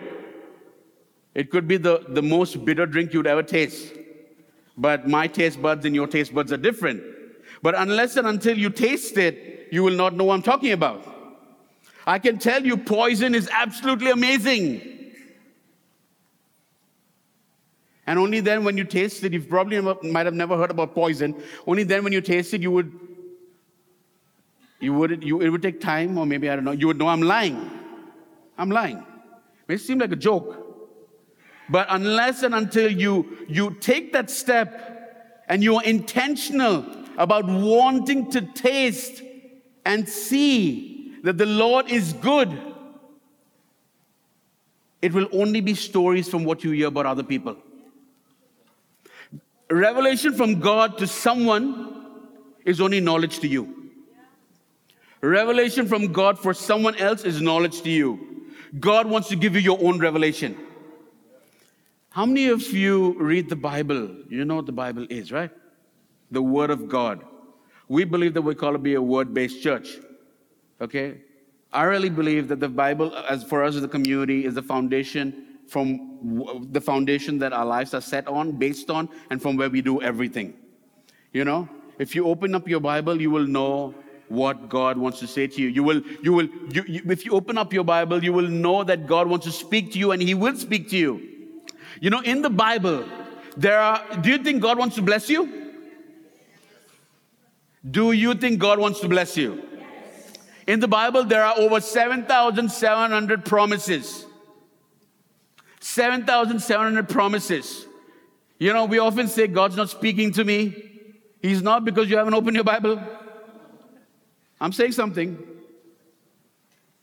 It 1.38 1.52
could 1.52 1.68
be 1.68 1.78
the, 1.78 2.04
the 2.08 2.24
most 2.24 2.66
bitter 2.66 2.88
drink 2.88 3.14
you'd 3.14 3.28
ever 3.28 3.44
taste. 3.44 3.94
But 4.76 5.08
my 5.08 5.28
taste 5.28 5.62
buds 5.62 5.86
and 5.86 5.94
your 5.94 6.08
taste 6.08 6.34
buds 6.34 6.52
are 6.52 6.58
different. 6.58 7.04
But 7.62 7.76
unless 7.78 8.18
and 8.18 8.28
until 8.28 8.58
you 8.58 8.72
taste 8.72 9.18
it, 9.18 9.68
you 9.72 9.84
will 9.84 9.94
not 9.94 10.16
know 10.16 10.24
what 10.24 10.34
I'm 10.34 10.42
talking 10.42 10.72
about. 10.72 11.06
I 12.08 12.18
can 12.18 12.40
tell 12.40 12.66
you 12.66 12.76
poison 12.76 13.36
is 13.36 13.48
absolutely 13.54 14.10
amazing. 14.10 14.82
And 18.08 18.18
only 18.18 18.40
then, 18.40 18.64
when 18.64 18.76
you 18.76 18.84
taste 18.84 19.24
it, 19.24 19.32
you 19.32 19.42
probably 19.42 19.80
might 20.10 20.26
have 20.26 20.34
never 20.34 20.58
heard 20.58 20.72
about 20.72 20.96
poison. 20.96 21.36
Only 21.68 21.84
then, 21.84 22.04
when 22.04 22.14
you 22.14 22.22
taste 22.22 22.52
it, 22.56 22.62
you 22.62 22.72
would, 22.72 22.92
you 24.80 24.92
would, 24.94 25.24
you, 25.24 25.42
it 25.42 25.50
would 25.50 25.62
take 25.62 25.82
time, 25.82 26.18
or 26.18 26.26
maybe 26.26 26.50
I 26.50 26.56
don't 26.56 26.66
know. 26.66 26.72
You 26.72 26.88
would 26.88 26.98
know 26.98 27.10
I'm 27.10 27.22
lying. 27.22 27.70
I'm 28.58 28.72
lying. 28.72 28.98
It 28.98 29.68
may 29.68 29.78
seem 29.78 30.00
like 30.00 30.14
a 30.14 30.16
joke, 30.16 30.67
but 31.70 31.88
unless 31.90 32.44
and 32.44 32.56
until 32.56 32.92
you 32.92 33.38
you 33.48 33.72
take 33.80 34.14
that 34.14 34.30
step 34.30 35.44
and 35.48 35.64
you 35.64 35.76
are 35.76 35.84
intentional 35.84 36.86
about 37.18 37.46
wanting 37.46 38.32
to 38.32 38.42
taste 38.42 39.22
and 39.86 40.08
see 40.08 41.16
that 41.24 41.38
the 41.38 41.46
Lord 41.46 41.90
is 41.90 42.14
good, 42.14 42.58
it 45.02 45.14
will 45.14 45.28
only 45.32 45.62
be 45.62 45.74
stories 45.74 46.30
from 46.30 46.44
what 46.44 46.64
you 46.64 46.72
hear 46.72 46.88
about 46.88 47.06
other 47.06 47.24
people. 47.24 47.58
Revelation 49.70 50.34
from 50.34 50.60
God 50.60 50.98
to 51.00 51.08
someone 51.08 51.94
is 52.66 52.80
only 52.80 53.00
knowledge 53.00 53.40
to 53.40 53.48
you. 53.48 53.92
Revelation 55.22 55.88
from 55.88 56.14
God 56.14 56.38
for 56.38 56.54
someone 56.54 56.96
else 56.96 57.24
is 57.24 57.42
knowledge 57.42 57.82
to 57.82 57.90
you. 57.90 58.46
God 58.80 59.08
wants 59.08 59.30
to 59.30 59.36
give 59.36 59.56
you 59.56 59.62
your 59.62 59.80
own 59.82 60.00
revelation. 60.00 60.58
How 62.18 62.26
many 62.26 62.48
of 62.48 62.64
you 62.74 63.14
read 63.20 63.48
the 63.48 63.56
Bible? 63.56 64.10
You 64.28 64.44
know 64.44 64.56
what 64.56 64.66
the 64.66 64.72
Bible 64.72 65.06
is, 65.08 65.32
right? 65.32 65.52
The 66.32 66.42
Word 66.42 66.72
of 66.72 66.90
God. 66.90 67.24
We 67.88 68.06
believe 68.06 68.34
that 68.34 68.42
we 68.42 68.56
call 68.56 68.74
it 68.74 68.82
be 68.82 68.96
a 68.96 69.02
word 69.02 69.36
based 69.36 69.62
church. 69.62 70.00
Okay? 70.82 71.22
I 71.72 71.84
really 71.84 72.10
believe 72.10 72.48
that 72.48 72.60
the 72.60 72.70
Bible, 72.70 73.16
as 73.30 73.44
for 73.44 73.64
us 73.64 73.76
as 73.76 73.84
a 73.84 73.88
community, 73.88 74.46
is 74.46 74.56
the 74.56 74.64
foundation 74.64 75.60
from 75.68 76.66
the 76.72 76.82
foundation 76.82 77.38
that 77.38 77.54
our 77.54 77.68
lives 77.68 77.94
are 77.94 78.02
set 78.02 78.28
on, 78.28 78.54
based 78.54 78.90
on, 78.90 79.10
and 79.30 79.40
from 79.40 79.56
where 79.56 79.70
we 79.70 79.84
do 79.84 80.02
everything. 80.02 80.56
You 81.34 81.46
know, 81.46 81.70
if 82.00 82.16
you 82.16 82.26
open 82.26 82.56
up 82.56 82.68
your 82.68 82.80
Bible, 82.80 83.22
you 83.22 83.30
will 83.30 83.46
know 83.46 83.94
what 84.28 84.70
God 84.70 84.98
wants 84.98 85.20
to 85.20 85.28
say 85.28 85.46
to 85.46 85.62
you. 85.62 85.68
You 85.68 85.84
will, 85.84 86.02
you 86.24 86.34
will, 86.34 86.48
you, 86.72 86.84
you, 86.88 87.02
if 87.12 87.26
you 87.28 87.34
open 87.34 87.60
up 87.60 87.72
your 87.74 87.84
Bible, 87.84 88.24
you 88.24 88.34
will 88.34 88.50
know 88.50 88.84
that 88.84 89.06
God 89.06 89.28
wants 89.28 89.46
to 89.46 89.52
speak 89.52 89.92
to 89.94 90.00
you, 90.00 90.14
and 90.14 90.20
He 90.20 90.34
will 90.34 90.56
speak 90.56 90.90
to 90.90 90.98
you. 90.98 91.37
You 92.02 92.10
know, 92.10 92.22
in 92.22 92.42
the 92.42 92.50
Bible, 92.50 93.06
there 93.56 93.80
are. 93.80 94.04
Do 94.22 94.30
you 94.30 94.38
think 94.38 94.62
God 94.62 94.78
wants 94.78 94.96
to 94.96 95.02
bless 95.02 95.30
you? 95.30 95.74
Do 97.90 98.12
you 98.12 98.34
think 98.34 98.60
God 98.60 98.80
wants 98.80 99.00
to 99.02 99.08
bless 99.08 99.38
you? 99.38 99.64
In 100.68 100.82
the 100.82 100.88
Bible, 100.88 101.24
there 101.24 101.44
are 101.44 101.58
over 101.58 101.80
7,700 101.80 103.46
promises. 103.46 104.26
7,700 105.80 107.08
promises. 107.08 107.86
You 108.60 108.74
know, 108.74 108.86
we 108.86 109.00
often 109.00 109.28
say, 109.28 109.48
God's 109.48 109.78
not 109.78 109.90
speaking 109.90 110.34
to 110.34 110.44
me. 110.44 110.76
He's 111.42 111.62
not 111.62 111.86
because 111.86 112.10
you 112.10 112.18
haven't 112.18 112.34
opened 112.34 112.56
your 112.56 112.66
Bible. 112.66 113.02
I'm 114.60 114.74
saying 114.74 114.92
something. 114.92 115.38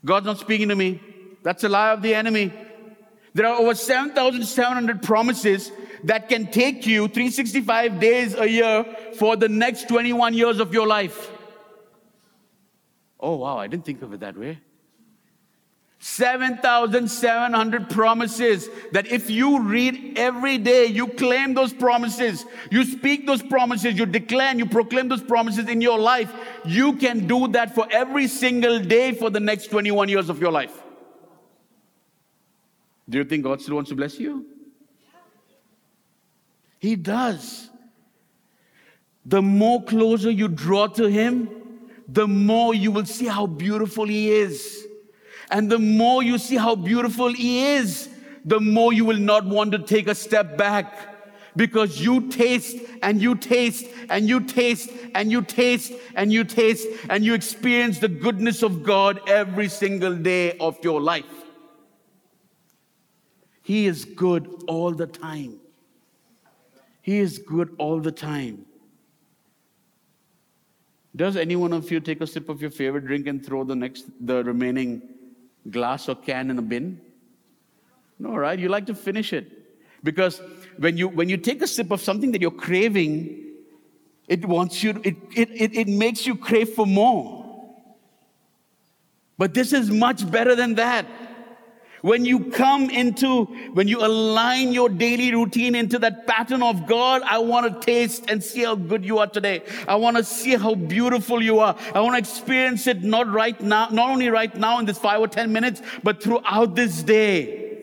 God's 0.05 0.27
not 0.27 0.39
speaking 0.39 0.69
to 0.69 0.77
me. 0.77 1.01
That's 1.43 1.65
a 1.65 1.69
lie 1.69 1.93
of 1.93 2.03
the 2.03 2.15
enemy. 2.15 2.53
There 3.35 3.47
are 3.47 3.61
over 3.61 3.75
7,700 3.75 5.03
promises 5.03 5.73
that 6.05 6.29
can 6.29 6.47
take 6.47 6.87
you 6.87 7.09
365 7.09 7.99
days 7.99 8.35
a 8.35 8.49
year 8.49 8.85
for 9.19 9.35
the 9.37 9.49
next 9.49 9.89
21 9.89 10.35
years 10.35 10.61
of 10.61 10.73
your 10.73 10.87
life. 10.87 11.33
Oh, 13.19 13.37
wow, 13.37 13.59
I 13.59 13.67
didn't 13.67 13.85
think 13.85 14.03
of 14.03 14.13
it 14.13 14.21
that 14.21 14.39
way. 14.39 14.61
7,700 15.99 17.89
promises 17.89 18.69
that 18.93 19.07
if 19.07 19.31
you 19.31 19.63
read 19.63 20.19
every 20.19 20.59
day, 20.59 20.85
you 20.85 21.07
claim 21.09 21.55
those 21.55 21.73
promises, 21.73 22.45
you 22.71 22.85
speak 22.85 23.27
those 23.27 23.43
promises, 23.43 23.99
you 23.99 24.05
declare 24.05 24.49
and 24.49 24.59
you 24.59 24.67
proclaim 24.67 25.09
those 25.09 25.23
promises 25.23 25.67
in 25.69 25.81
your 25.81 25.99
life, 25.99 26.31
you 26.67 26.93
can 26.97 27.27
do 27.27 27.49
that 27.49 27.75
for 27.75 27.89
every 27.91 28.29
single 28.29 28.79
day 28.79 29.13
for 29.13 29.31
the 29.31 29.41
next 29.41 29.69
21 29.69 30.11
years 30.11 30.29
of 30.29 30.41
your 30.41 30.53
life. 30.53 30.84
Do 33.09 33.19
you 33.19 33.25
think 33.25 33.45
God 33.45 33.61
still 33.61 33.75
wants 33.75 33.91
to 33.91 33.97
bless 33.97 34.19
you? 34.19 34.47
He 36.79 36.97
does. 36.97 37.71
The 39.27 39.41
more 39.41 39.83
closer 39.83 40.31
you 40.31 40.49
draw 40.49 40.87
to 40.89 41.07
Him, 41.07 41.49
the 42.09 42.29
more 42.29 42.75
you 42.75 42.93
will 42.93 43.07
see 43.07 43.27
how 43.27 43.47
beautiful 43.47 44.07
He 44.07 44.31
is. 44.31 44.87
And 45.51 45.71
the 45.71 45.79
more 45.79 46.23
you 46.23 46.39
see 46.39 46.57
how 46.57 46.75
beautiful 46.75 47.33
He 47.33 47.65
is, 47.75 48.09
the 48.45 48.61
more 48.61 48.93
you 48.93 49.05
will 49.05 49.19
not 49.19 49.47
want 49.47 49.73
to 49.73 49.79
take 49.79 50.09
a 50.09 50.15
step 50.15 50.59
back 50.59 51.15
because 51.57 52.01
you 52.01 52.29
taste 52.29 52.77
and 53.03 53.23
you 53.23 53.35
taste 53.35 53.87
and 54.11 54.29
you 54.29 54.41
taste 54.41 54.91
and 55.15 55.31
you 55.31 55.41
taste 55.41 55.93
and 56.15 56.33
you 56.33 56.45
taste 56.45 56.87
and 57.09 57.25
you 57.25 57.35
experience 57.35 57.99
the 57.99 58.09
goodness 58.09 58.63
of 58.63 58.83
God 58.83 59.21
every 59.29 59.69
single 59.69 60.15
day 60.15 60.59
of 60.59 60.77
your 60.83 61.01
life. 61.01 61.44
He 63.65 63.87
is 63.87 64.05
good 64.05 64.63
all 64.69 64.93
the 64.93 65.07
time. 65.07 65.59
He 67.01 67.19
is 67.19 67.39
good 67.39 67.75
all 67.79 67.99
the 67.99 68.13
time. 68.13 68.67
Does 71.17 71.37
any 71.37 71.57
one 71.57 71.73
of 71.73 71.91
you 71.91 71.99
take 72.01 72.21
a 72.21 72.27
sip 72.27 72.49
of 72.51 72.61
your 72.61 72.71
favorite 72.71 73.07
drink 73.07 73.27
and 73.27 73.45
throw 73.45 73.65
the 73.65 73.75
next 73.75 74.05
the 74.21 74.45
remaining 74.45 75.01
glass 75.71 76.09
or 76.09 76.15
can 76.15 76.51
in 76.51 76.59
a 76.59 76.63
bin? 76.63 77.01
No, 78.19 78.37
right? 78.37 78.59
You 78.59 78.69
like 78.69 78.85
to 78.87 78.95
finish 78.95 79.33
it. 79.33 79.51
Because 80.03 80.43
when 80.77 80.99
you 80.99 81.09
when 81.09 81.31
you 81.31 81.39
take 81.39 81.63
a 81.63 81.67
sip 81.67 81.91
of 81.91 82.03
something 82.03 82.33
that 82.33 82.43
you're 82.43 82.51
craving, 82.51 83.45
it 84.29 84.45
wants 84.45 84.83
you, 84.83 85.01
it, 85.05 85.17
it, 85.35 85.49
it, 85.51 85.75
it 85.75 85.89
makes 85.89 86.27
you 86.27 86.37
crave 86.37 86.71
for 86.71 86.87
more. 86.87 87.45
But 89.39 89.55
this 89.55 89.73
is 89.73 89.91
much 89.91 90.31
better 90.31 90.55
than 90.55 90.75
that. 90.75 91.07
When 92.05 92.27
you 92.27 92.51
come 92.51 92.91
into, 92.91 93.47
when 93.73 93.89
you 93.89 94.05
align 94.05 94.75
your 94.75 94.91
daily 94.91 95.33
routine 95.33 95.75
into 95.75 95.99
that 96.01 96.27
pattern 96.27 96.63
of 96.63 96.87
God, 96.87 97.23
I 97.23 97.39
want 97.39 97.65
to 97.73 97.81
taste 97.81 98.27
and 98.29 98.45
see 98.45 98.63
how 98.63 98.75
good 98.75 99.07
you 99.07 99.21
are 99.21 99.27
today. 99.27 99.63
I 99.89 99.95
want 99.95 100.19
to 100.19 100.23
see 100.23 100.55
how 100.55 100.75
beautiful 100.75 101.43
you 101.43 101.61
are. 101.61 101.75
I 101.95 102.03
want 102.03 102.13
to 102.13 102.19
experience 102.19 102.87
it 102.87 103.03
not 103.03 103.33
right 103.33 103.59
now, 103.59 103.89
not 103.89 104.11
only 104.11 104.29
right 104.29 104.55
now 104.55 104.79
in 104.81 104.85
this 104.85 104.99
five 104.99 105.19
or 105.19 105.29
10 105.29 105.51
minutes, 105.51 105.81
but 106.03 106.23
throughout 106.23 106.75
this 106.75 107.03
day. 107.03 107.83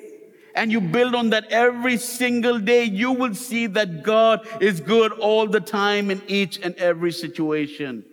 And 0.53 0.71
you 0.71 0.81
build 0.81 1.15
on 1.15 1.31
that 1.31 1.45
every 1.51 1.97
single 1.97 2.59
day, 2.59 2.83
you 2.83 3.13
will 3.13 3.33
see 3.33 3.65
that 3.65 4.03
God 4.03 4.47
is 4.61 4.81
good 4.81 5.13
all 5.13 5.47
the 5.47 5.61
time 5.61 6.11
in 6.11 6.21
each 6.27 6.59
and 6.59 6.75
every 6.75 7.11
situation. 7.11 8.05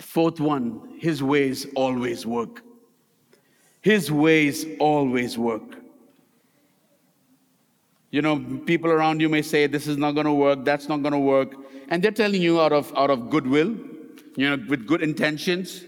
Fourth 0.00 0.40
one, 0.40 0.96
his 0.98 1.22
ways 1.22 1.66
always 1.74 2.26
work. 2.26 2.62
His 3.82 4.10
ways 4.10 4.66
always 4.78 5.38
work. 5.38 5.76
You 8.10 8.22
know, 8.22 8.40
people 8.66 8.90
around 8.90 9.20
you 9.20 9.28
may 9.28 9.42
say, 9.42 9.66
this 9.66 9.86
is 9.86 9.96
not 9.96 10.12
going 10.12 10.26
to 10.26 10.32
work, 10.32 10.64
that's 10.64 10.88
not 10.88 11.02
going 11.02 11.12
to 11.12 11.18
work. 11.18 11.54
And 11.88 12.02
they're 12.02 12.10
telling 12.10 12.42
you 12.42 12.60
out 12.60 12.72
of, 12.72 12.92
out 12.96 13.10
of 13.10 13.30
goodwill, 13.30 13.76
you 14.36 14.50
know, 14.50 14.64
with 14.68 14.86
good 14.86 15.02
intentions. 15.02 15.84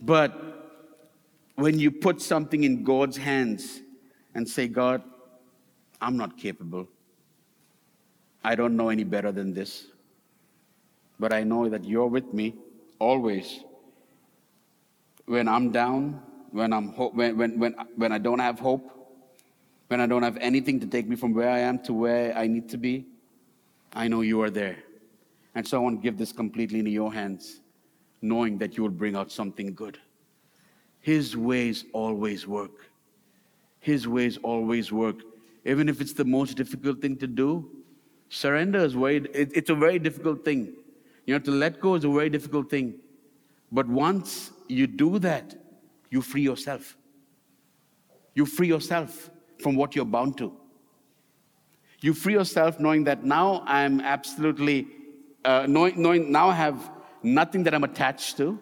But 0.00 0.32
when 1.56 1.78
you 1.78 1.90
put 1.90 2.22
something 2.22 2.64
in 2.64 2.84
God's 2.84 3.16
hands 3.16 3.80
and 4.34 4.48
say, 4.48 4.66
God, 4.66 5.02
I'm 6.00 6.16
not 6.16 6.38
capable. 6.38 6.88
I 8.42 8.54
don't 8.54 8.76
know 8.76 8.88
any 8.88 9.04
better 9.04 9.30
than 9.30 9.52
this. 9.52 9.86
But 11.18 11.34
I 11.34 11.44
know 11.44 11.68
that 11.68 11.84
you're 11.84 12.06
with 12.06 12.32
me 12.32 12.54
always. 13.00 13.64
When 15.26 15.48
I'm 15.48 15.72
down, 15.72 16.22
when, 16.52 16.72
I'm 16.72 16.92
ho- 16.92 17.10
when, 17.12 17.36
when, 17.36 17.58
when, 17.58 17.74
when 17.96 18.12
I 18.12 18.18
don't 18.18 18.38
have 18.38 18.60
hope, 18.60 18.88
when 19.88 20.00
I 20.00 20.06
don't 20.06 20.22
have 20.22 20.36
anything 20.36 20.78
to 20.80 20.86
take 20.86 21.08
me 21.08 21.16
from 21.16 21.34
where 21.34 21.50
I 21.50 21.58
am 21.58 21.80
to 21.80 21.92
where 21.92 22.36
I 22.36 22.46
need 22.46 22.68
to 22.68 22.76
be, 22.76 23.06
I 23.92 24.06
know 24.06 24.20
you 24.20 24.40
are 24.42 24.50
there. 24.50 24.76
And 25.56 25.66
so 25.66 25.78
I 25.78 25.80
want 25.80 26.00
to 26.00 26.02
give 26.02 26.16
this 26.16 26.30
completely 26.30 26.78
into 26.78 26.92
your 26.92 27.12
hands, 27.12 27.60
knowing 28.22 28.56
that 28.58 28.76
you 28.76 28.84
will 28.84 28.90
bring 28.90 29.16
out 29.16 29.32
something 29.32 29.74
good. 29.74 29.98
His 31.00 31.36
ways 31.36 31.86
always 31.92 32.46
work. 32.46 32.86
His 33.80 34.06
ways 34.06 34.38
always 34.42 34.92
work. 34.92 35.16
Even 35.64 35.88
if 35.88 36.00
it's 36.00 36.12
the 36.12 36.24
most 36.24 36.56
difficult 36.56 37.00
thing 37.00 37.16
to 37.16 37.26
do, 37.26 37.68
surrender 38.28 38.78
is 38.78 38.92
very, 38.92 39.16
it, 39.34 39.50
it's 39.54 39.70
a 39.70 39.74
very 39.74 39.98
difficult 39.98 40.44
thing. 40.44 40.74
You 41.30 41.38
know, 41.38 41.44
to 41.44 41.52
let 41.52 41.78
go 41.78 41.94
is 41.94 42.02
a 42.02 42.08
very 42.08 42.28
difficult 42.28 42.68
thing. 42.68 42.98
But 43.70 43.86
once 43.86 44.50
you 44.66 44.88
do 44.88 45.20
that, 45.20 45.54
you 46.10 46.22
free 46.22 46.42
yourself. 46.42 46.96
You 48.34 48.44
free 48.44 48.66
yourself 48.66 49.30
from 49.62 49.76
what 49.76 49.94
you're 49.94 50.04
bound 50.16 50.38
to. 50.38 50.52
You 52.00 52.14
free 52.14 52.32
yourself 52.32 52.80
knowing 52.80 53.04
that 53.04 53.22
now 53.22 53.62
I'm 53.64 54.00
absolutely, 54.00 54.88
uh, 55.44 55.66
knowing, 55.68 56.02
knowing 56.02 56.32
now 56.32 56.48
I 56.48 56.54
have 56.54 56.90
nothing 57.22 57.62
that 57.62 57.74
I'm 57.74 57.84
attached 57.84 58.36
to. 58.38 58.58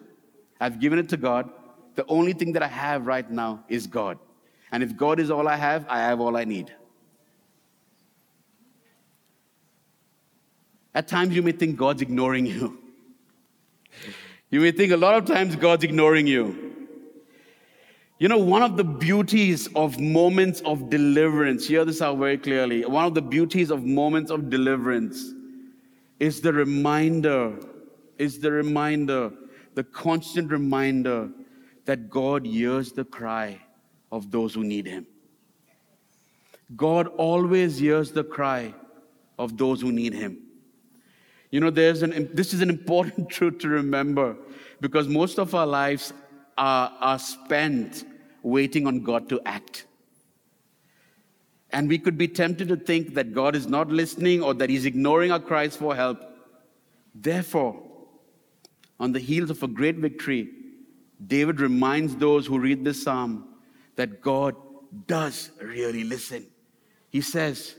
I've 0.61 0.79
given 0.79 0.99
it 0.99 1.09
to 1.09 1.17
God. 1.17 1.49
The 1.95 2.05
only 2.05 2.33
thing 2.33 2.53
that 2.53 2.61
I 2.61 2.67
have 2.67 3.07
right 3.07 3.27
now 3.31 3.63
is 3.67 3.87
God. 3.87 4.19
And 4.71 4.83
if 4.83 4.95
God 4.95 5.19
is 5.19 5.31
all 5.31 5.47
I 5.47 5.55
have, 5.55 5.87
I 5.89 6.01
have 6.01 6.21
all 6.21 6.37
I 6.37 6.43
need. 6.43 6.71
At 10.99 11.07
times 11.07 11.33
you 11.33 11.41
may 11.41 11.53
think 11.53 11.77
God's 11.77 12.01
ignoring 12.01 12.45
you. 12.45 12.77
You 14.51 14.59
may 14.59 14.71
think 14.73 14.91
a 14.91 14.97
lot 14.97 15.15
of 15.15 15.23
times 15.23 15.55
God's 15.55 15.85
ignoring 15.85 16.27
you. 16.27 16.87
You 18.17 18.27
know, 18.27 18.37
one 18.37 18.63
of 18.63 18.75
the 18.75 18.83
beauties 18.83 19.69
of 19.77 19.97
moments 19.97 20.59
of 20.65 20.89
deliverance, 20.89 21.65
hear 21.65 21.85
this 21.85 22.01
out 22.01 22.17
very 22.17 22.37
clearly. 22.37 22.83
One 22.83 23.05
of 23.05 23.13
the 23.13 23.21
beauties 23.21 23.71
of 23.71 23.85
moments 23.85 24.29
of 24.29 24.49
deliverance 24.49 25.33
is 26.19 26.41
the 26.41 26.51
reminder, 26.51 27.57
is 28.17 28.39
the 28.39 28.51
reminder, 28.51 29.31
the 29.75 29.85
constant 29.85 30.51
reminder 30.51 31.29
that 31.85 32.09
God 32.09 32.45
hears 32.45 32.91
the 32.91 33.05
cry 33.05 33.57
of 34.11 34.31
those 34.31 34.53
who 34.53 34.65
need 34.65 34.85
Him. 34.85 35.07
God 36.75 37.07
always 37.07 37.77
hears 37.77 38.11
the 38.11 38.25
cry 38.25 38.73
of 39.37 39.57
those 39.57 39.79
who 39.79 39.93
need 39.93 40.13
Him. 40.13 40.48
You 41.51 41.59
know, 41.59 41.69
there's 41.69 42.03
an, 42.03 42.29
this 42.33 42.53
is 42.53 42.61
an 42.61 42.69
important 42.69 43.29
truth 43.37 43.59
to 43.59 43.69
remember 43.69 44.37
because 44.81 45.07
most 45.07 45.39
of 45.39 45.55
our 45.55 45.67
lives 45.67 46.13
are, 46.57 46.91
are 46.99 47.19
spent 47.19 48.05
waiting 48.43 48.87
on 48.87 49.03
God 49.03 49.29
to 49.29 49.41
act. 49.45 49.85
And 51.71 51.87
we 51.87 51.99
could 51.99 52.17
be 52.17 52.27
tempted 52.27 52.67
to 52.69 52.77
think 52.77 53.13
that 53.13 53.33
God 53.33 53.55
is 53.55 53.67
not 53.67 53.89
listening 53.89 54.41
or 54.41 54.53
that 54.55 54.69
He's 54.69 54.85
ignoring 54.85 55.31
our 55.31 55.39
cries 55.39 55.75
for 55.75 55.95
help. 55.95 56.19
Therefore, 57.13 57.81
on 58.99 59.11
the 59.11 59.19
heels 59.19 59.49
of 59.49 59.61
a 59.63 59.67
great 59.67 59.97
victory, 59.97 60.49
David 61.25 61.59
reminds 61.59 62.15
those 62.15 62.45
who 62.47 62.59
read 62.59 62.83
this 62.83 63.03
psalm 63.03 63.55
that 63.95 64.21
God 64.21 64.55
does 65.07 65.51
really 65.61 66.03
listen. 66.03 66.47
He 67.09 67.21
says, 67.21 67.75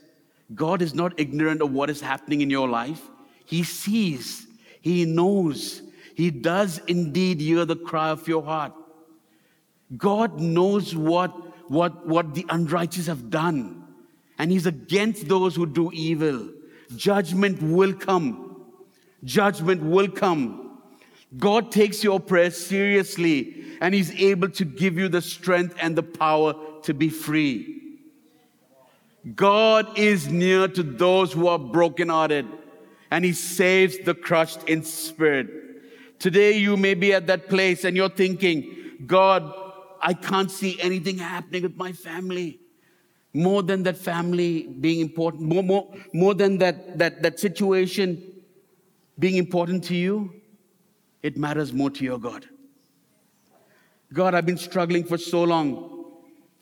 God 0.54 0.83
is 0.83 0.94
not 0.94 1.18
ignorant 1.18 1.62
of 1.62 1.72
what 1.72 1.90
is 1.90 2.00
happening 2.00 2.40
in 2.40 2.50
your 2.50 2.68
life. 2.68 3.09
He 3.50 3.64
sees, 3.64 4.46
He 4.80 5.04
knows, 5.04 5.82
He 6.14 6.30
does 6.30 6.80
indeed 6.86 7.40
hear 7.40 7.64
the 7.64 7.74
cry 7.74 8.10
of 8.10 8.28
your 8.28 8.44
heart. 8.44 8.72
God 9.96 10.38
knows 10.38 10.94
what, 10.94 11.30
what, 11.68 12.06
what 12.06 12.34
the 12.34 12.46
unrighteous 12.48 13.08
have 13.08 13.28
done, 13.28 13.82
and 14.38 14.52
He's 14.52 14.66
against 14.66 15.26
those 15.26 15.56
who 15.56 15.66
do 15.66 15.90
evil. 15.92 16.48
Judgment 16.94 17.60
will 17.60 17.92
come. 17.92 18.66
Judgment 19.24 19.82
will 19.82 20.08
come. 20.08 20.78
God 21.36 21.72
takes 21.72 22.04
your 22.04 22.20
prayers 22.20 22.56
seriously, 22.56 23.64
and 23.80 23.92
He's 23.92 24.12
able 24.12 24.50
to 24.50 24.64
give 24.64 24.96
you 24.96 25.08
the 25.08 25.22
strength 25.22 25.74
and 25.80 25.96
the 25.96 26.04
power 26.04 26.54
to 26.84 26.94
be 26.94 27.08
free. 27.08 27.78
God 29.34 29.98
is 29.98 30.28
near 30.28 30.68
to 30.68 30.84
those 30.84 31.32
who 31.32 31.48
are 31.48 31.58
brokenhearted 31.58 32.46
and 33.11 33.25
he 33.25 33.33
saves 33.33 33.99
the 33.99 34.14
crushed 34.14 34.62
in 34.64 34.85
spirit. 34.85 35.49
Today 36.18 36.59
you 36.59 36.77
may 36.77 36.94
be 36.94 37.12
at 37.12 37.27
that 37.27 37.49
place 37.49 37.85
and 37.85 37.96
you're 37.96 38.09
thinking, 38.09 38.99
God, 39.07 39.53
I 40.01 40.14
can't 40.14 40.51
see 40.51 40.81
anything 40.81 41.18
happening 41.18 41.62
with 41.62 41.77
my 41.77 41.92
family. 41.92 42.61
More 43.33 43.62
than 43.62 43.83
that 43.85 43.96
family 43.96 44.66
being 44.66 45.01
important, 45.01 45.42
more, 45.42 45.62
more, 45.62 45.88
more 46.12 46.35
than 46.35 46.59
that, 46.59 46.99
that, 46.99 47.23
that 47.23 47.38
situation 47.38 48.23
being 49.18 49.37
important 49.37 49.85
to 49.85 49.94
you, 49.94 50.33
it 51.23 51.37
matters 51.37 51.73
more 51.73 51.90
to 51.90 52.05
your 52.05 52.18
God. 52.18 52.46
God, 54.12 54.35
I've 54.35 54.46
been 54.46 54.57
struggling 54.57 55.05
for 55.05 55.18
so 55.18 55.44
long. 55.44 56.07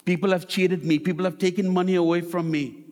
People 0.05 0.31
have 0.31 0.47
cheated 0.47 0.85
me. 0.85 0.99
People 0.99 1.25
have 1.25 1.39
taken 1.39 1.73
money 1.73 1.95
away 1.95 2.21
from 2.21 2.51
me. 2.51 2.85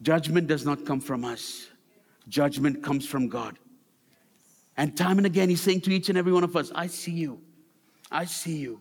Judgment 0.00 0.46
does 0.46 0.64
not 0.64 0.86
come 0.86 1.00
from 1.00 1.24
us 1.24 1.67
judgment 2.28 2.82
comes 2.82 3.06
from 3.06 3.28
God. 3.28 3.58
And 4.76 4.96
time 4.96 5.18
and 5.18 5.26
again, 5.26 5.48
He's 5.48 5.60
saying 5.60 5.82
to 5.82 5.90
each 5.90 6.08
and 6.08 6.16
every 6.16 6.32
one 6.32 6.44
of 6.44 6.56
us, 6.56 6.70
I 6.74 6.86
see 6.86 7.12
you. 7.12 7.40
I 8.10 8.24
see 8.24 8.56
you. 8.56 8.80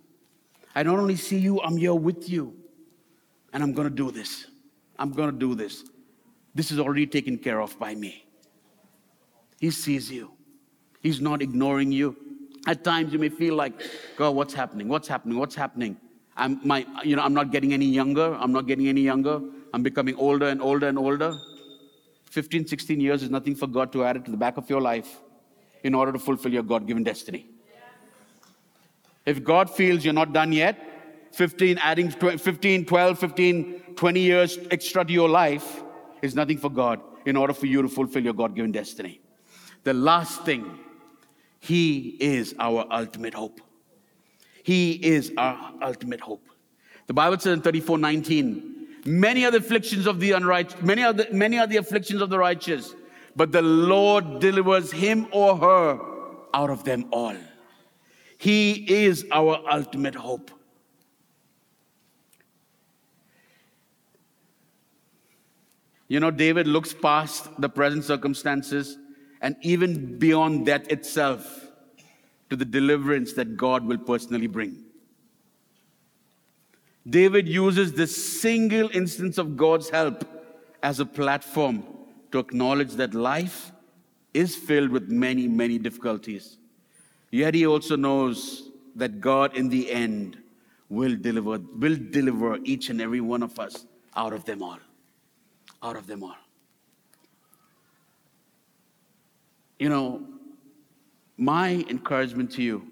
I 0.76 0.84
not 0.84 1.00
only 1.00 1.16
see 1.16 1.40
you, 1.40 1.60
I'm 1.62 1.76
here 1.76 1.96
with 1.96 2.30
you. 2.30 2.56
And 3.54 3.64
I'm 3.64 3.74
going 3.74 3.90
to 3.90 3.94
do 3.94 4.12
this. 4.12 4.46
I'm 5.00 5.12
going 5.12 5.32
to 5.32 5.38
do 5.38 5.56
this. 5.56 5.84
This 6.54 6.72
is 6.72 6.80
already 6.80 7.08
taken 7.08 7.38
care 7.38 7.62
of 7.62 7.78
by 7.80 7.96
me. 7.96 8.26
He 9.60 9.72
sees 9.72 10.12
you. 10.12 10.32
He's 11.02 11.20
not 11.20 11.42
ignoring 11.42 11.92
you. 11.92 12.16
At 12.68 12.84
times 12.84 13.14
you 13.14 13.20
may 13.20 13.30
feel 13.30 13.56
like, 13.56 13.74
God, 14.18 14.36
what's 14.36 14.54
happening? 14.54 14.88
What's 14.88 15.08
happening? 15.08 15.38
What's 15.38 15.56
happening? 15.56 15.98
I'm, 16.36 16.60
my, 16.64 16.86
you 17.04 17.16
know, 17.16 17.24
I'm 17.24 17.34
not 17.34 17.52
getting 17.52 17.74
any 17.74 17.86
younger. 17.86 18.36
I'm 18.36 18.52
not 18.52 18.68
getting 18.68 18.88
any 18.88 19.02
younger. 19.02 19.42
I'm 19.74 19.82
becoming 19.82 20.16
older 20.16 20.48
and 20.48 20.62
older 20.62 20.88
and 20.88 20.98
older. 21.00 21.36
15, 22.30 22.68
16 22.68 23.00
years 23.00 23.24
is 23.24 23.30
nothing 23.30 23.56
for 23.56 23.68
God 23.68 23.92
to 23.94 24.04
add 24.04 24.18
it 24.18 24.26
to 24.26 24.32
the 24.32 24.38
back 24.38 24.58
of 24.58 24.70
your 24.70 24.82
life 24.82 25.22
in 25.84 25.94
order 25.94 26.12
to 26.12 26.20
fulfill 26.20 26.52
your 26.52 26.64
God 26.64 26.88
given 26.88 27.04
destiny. 27.04 27.48
If 29.26 29.44
God 29.44 29.70
feels 29.70 30.06
you're 30.06 30.14
not 30.14 30.34
done 30.34 30.52
yet, 30.52 30.80
15, 31.34 31.78
adding 31.80 32.10
15, 32.10 32.86
12, 32.86 33.20
15, 33.20 33.82
20 33.96 34.20
years 34.20 34.58
extra 34.72 35.04
to 35.06 35.12
your 35.12 35.30
life 35.30 35.84
is 36.22 36.34
nothing 36.34 36.58
for 36.58 36.70
God 36.70 37.02
in 37.26 37.36
order 37.36 37.54
for 37.54 37.66
you 37.66 37.82
to 37.82 37.90
fulfill 37.90 38.24
your 38.24 38.34
God 38.34 38.56
given 38.56 38.72
destiny. 38.72 39.20
The 39.84 39.94
last 39.94 40.44
thing, 40.44 40.80
He 41.60 42.18
is 42.20 42.56
our 42.60 42.86
ultimate 42.90 43.34
hope. 43.34 43.60
He 44.64 44.94
is 44.94 45.32
our 45.38 45.74
ultimate 45.82 46.22
hope. 46.22 46.46
The 47.08 47.14
Bible 47.14 47.40
says 47.40 47.54
in 47.54 47.62
34 47.62 47.98
19, 47.98 48.77
Many 49.08 49.46
are 49.46 49.52
the 49.52 49.60
afflictions 49.60 50.06
of 50.06 50.20
the 50.20 50.34
unrighteous, 50.34 50.82
many 50.82 51.02
are 51.02 51.14
the, 51.14 51.30
many 51.32 51.58
are 51.58 51.66
the 51.66 51.78
afflictions 51.78 52.22
of 52.22 52.30
the 52.30 52.38
righteous, 52.38 52.94
but 53.38 53.54
the 53.54 53.62
Lord 53.62 54.42
delivers 54.42 54.92
him 54.92 55.28
or 55.32 55.56
her 55.56 56.00
out 56.54 56.70
of 56.70 56.84
them 56.84 57.06
all. 57.12 57.38
He 58.38 58.74
is 59.06 59.26
our 59.32 59.64
ultimate 59.72 60.14
hope. 60.14 60.52
You 66.10 66.20
know, 66.20 66.30
David 66.30 66.68
looks 66.68 66.94
past 66.94 67.50
the 67.62 67.70
present 67.70 68.04
circumstances 68.04 68.98
and 69.42 69.56
even 69.62 70.20
beyond 70.20 70.66
that 70.66 70.92
itself 70.92 71.70
to 72.50 72.58
the 72.58 72.66
deliverance 72.66 73.32
that 73.34 73.56
God 73.56 73.86
will 73.86 74.00
personally 74.00 74.48
bring. 74.48 74.87
David 77.10 77.48
uses 77.48 77.94
this 77.94 78.42
single 78.42 78.90
instance 78.94 79.38
of 79.38 79.56
God's 79.56 79.90
help 79.90 80.26
as 80.84 81.00
a 81.00 81.06
platform 81.06 81.84
to 82.32 82.40
acknowledge 82.40 82.94
that 82.94 83.14
life 83.14 83.72
is 84.34 84.56
filled 84.56 84.90
with 84.90 85.10
many, 85.10 85.48
many 85.48 85.78
difficulties. 85.78 86.58
Yet 87.32 87.54
he 87.54 87.66
also 87.66 87.96
knows 87.96 88.72
that 88.96 89.22
God, 89.22 89.56
in 89.56 89.70
the 89.70 89.90
end, 89.90 90.38
will 90.90 91.16
deliver, 91.16 91.60
will 91.60 91.98
deliver 92.12 92.58
each 92.64 92.90
and 92.90 93.02
every 93.02 93.22
one 93.22 93.44
of 93.44 93.58
us 93.58 93.86
out 94.16 94.34
of 94.34 94.44
them 94.44 94.62
all. 94.62 94.80
Out 95.82 95.96
of 95.96 96.08
them 96.08 96.24
all. 96.24 96.36
You 99.80 99.90
know, 99.90 100.28
my 101.38 101.86
encouragement 101.90 102.52
to 102.54 102.64
you 102.64 102.88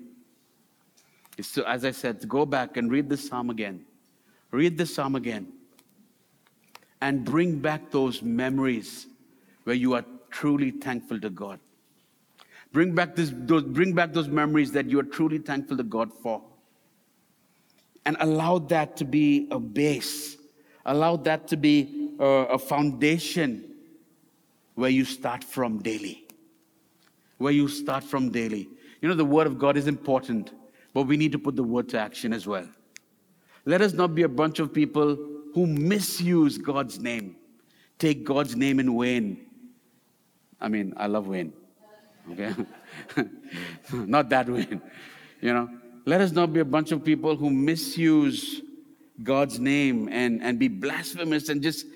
is 1.37 1.51
to, 1.53 1.67
as 1.67 1.83
I 1.83 1.91
said, 1.91 2.21
to 2.21 2.27
go 2.27 2.45
back 2.45 2.77
and 2.77 2.91
read 2.91 3.09
this 3.09 3.27
psalm 3.27 3.49
again 3.49 3.83
Read 4.51 4.77
the 4.77 4.85
psalm 4.85 5.15
again 5.15 5.47
and 7.01 7.25
bring 7.25 7.59
back 7.59 7.91
those 7.91 8.21
memories 8.21 9.07
where 9.63 9.75
you 9.75 9.93
are 9.93 10.05
truly 10.31 10.71
thankful 10.71 11.19
to 11.19 11.29
God. 11.29 11.59
Bring 12.71 12.95
back, 12.95 13.15
this, 13.15 13.31
those, 13.33 13.63
bring 13.63 13.93
back 13.93 14.13
those 14.13 14.27
memories 14.27 14.71
that 14.73 14.89
you 14.89 14.99
are 14.99 15.03
truly 15.03 15.37
thankful 15.37 15.77
to 15.77 15.83
God 15.83 16.11
for. 16.13 16.41
And 18.05 18.17
allow 18.19 18.59
that 18.59 18.97
to 18.97 19.05
be 19.05 19.47
a 19.51 19.59
base, 19.59 20.37
allow 20.85 21.17
that 21.17 21.47
to 21.49 21.57
be 21.57 22.11
a, 22.19 22.25
a 22.25 22.59
foundation 22.59 23.63
where 24.75 24.89
you 24.89 25.05
start 25.05 25.43
from 25.43 25.79
daily. 25.79 26.25
where 27.37 27.53
you 27.53 27.67
start 27.67 28.03
from 28.03 28.31
daily. 28.31 28.69
You 29.01 29.09
know, 29.09 29.15
the 29.15 29.25
word 29.25 29.47
of 29.47 29.59
God 29.59 29.77
is 29.77 29.87
important, 29.87 30.53
but 30.93 31.03
we 31.03 31.17
need 31.17 31.31
to 31.31 31.39
put 31.39 31.55
the 31.55 31.63
word 31.63 31.89
to 31.89 31.99
action 31.99 32.33
as 32.33 32.47
well. 32.47 32.67
Let 33.65 33.81
us 33.81 33.93
not 33.93 34.13
be 34.13 34.21
a 34.21 34.29
bunch 34.29 34.59
of 34.59 34.73
people 34.73 35.17
who 35.53 35.65
misuse 35.65 36.57
God's 36.57 36.99
name, 36.99 37.35
take 37.97 38.23
God's 38.23 38.55
name 38.55 38.79
in 38.79 38.99
vain. 38.99 39.45
I 40.61 40.67
mean, 40.67 40.93
I 40.97 41.07
love 41.07 41.27
Wayne, 41.27 41.53
okay? 42.31 42.53
not 43.93 44.29
that 44.29 44.47
Wayne, 44.47 44.81
you 45.41 45.53
know. 45.53 45.69
Let 46.05 46.21
us 46.21 46.31
not 46.31 46.53
be 46.53 46.59
a 46.59 46.65
bunch 46.65 46.91
of 46.91 47.03
people 47.03 47.35
who 47.35 47.49
misuse 47.49 48.61
God's 49.23 49.59
name 49.59 50.07
and, 50.11 50.43
and 50.43 50.59
be 50.59 50.67
blasphemous 50.67 51.49
and 51.49 51.63
just 51.63 51.87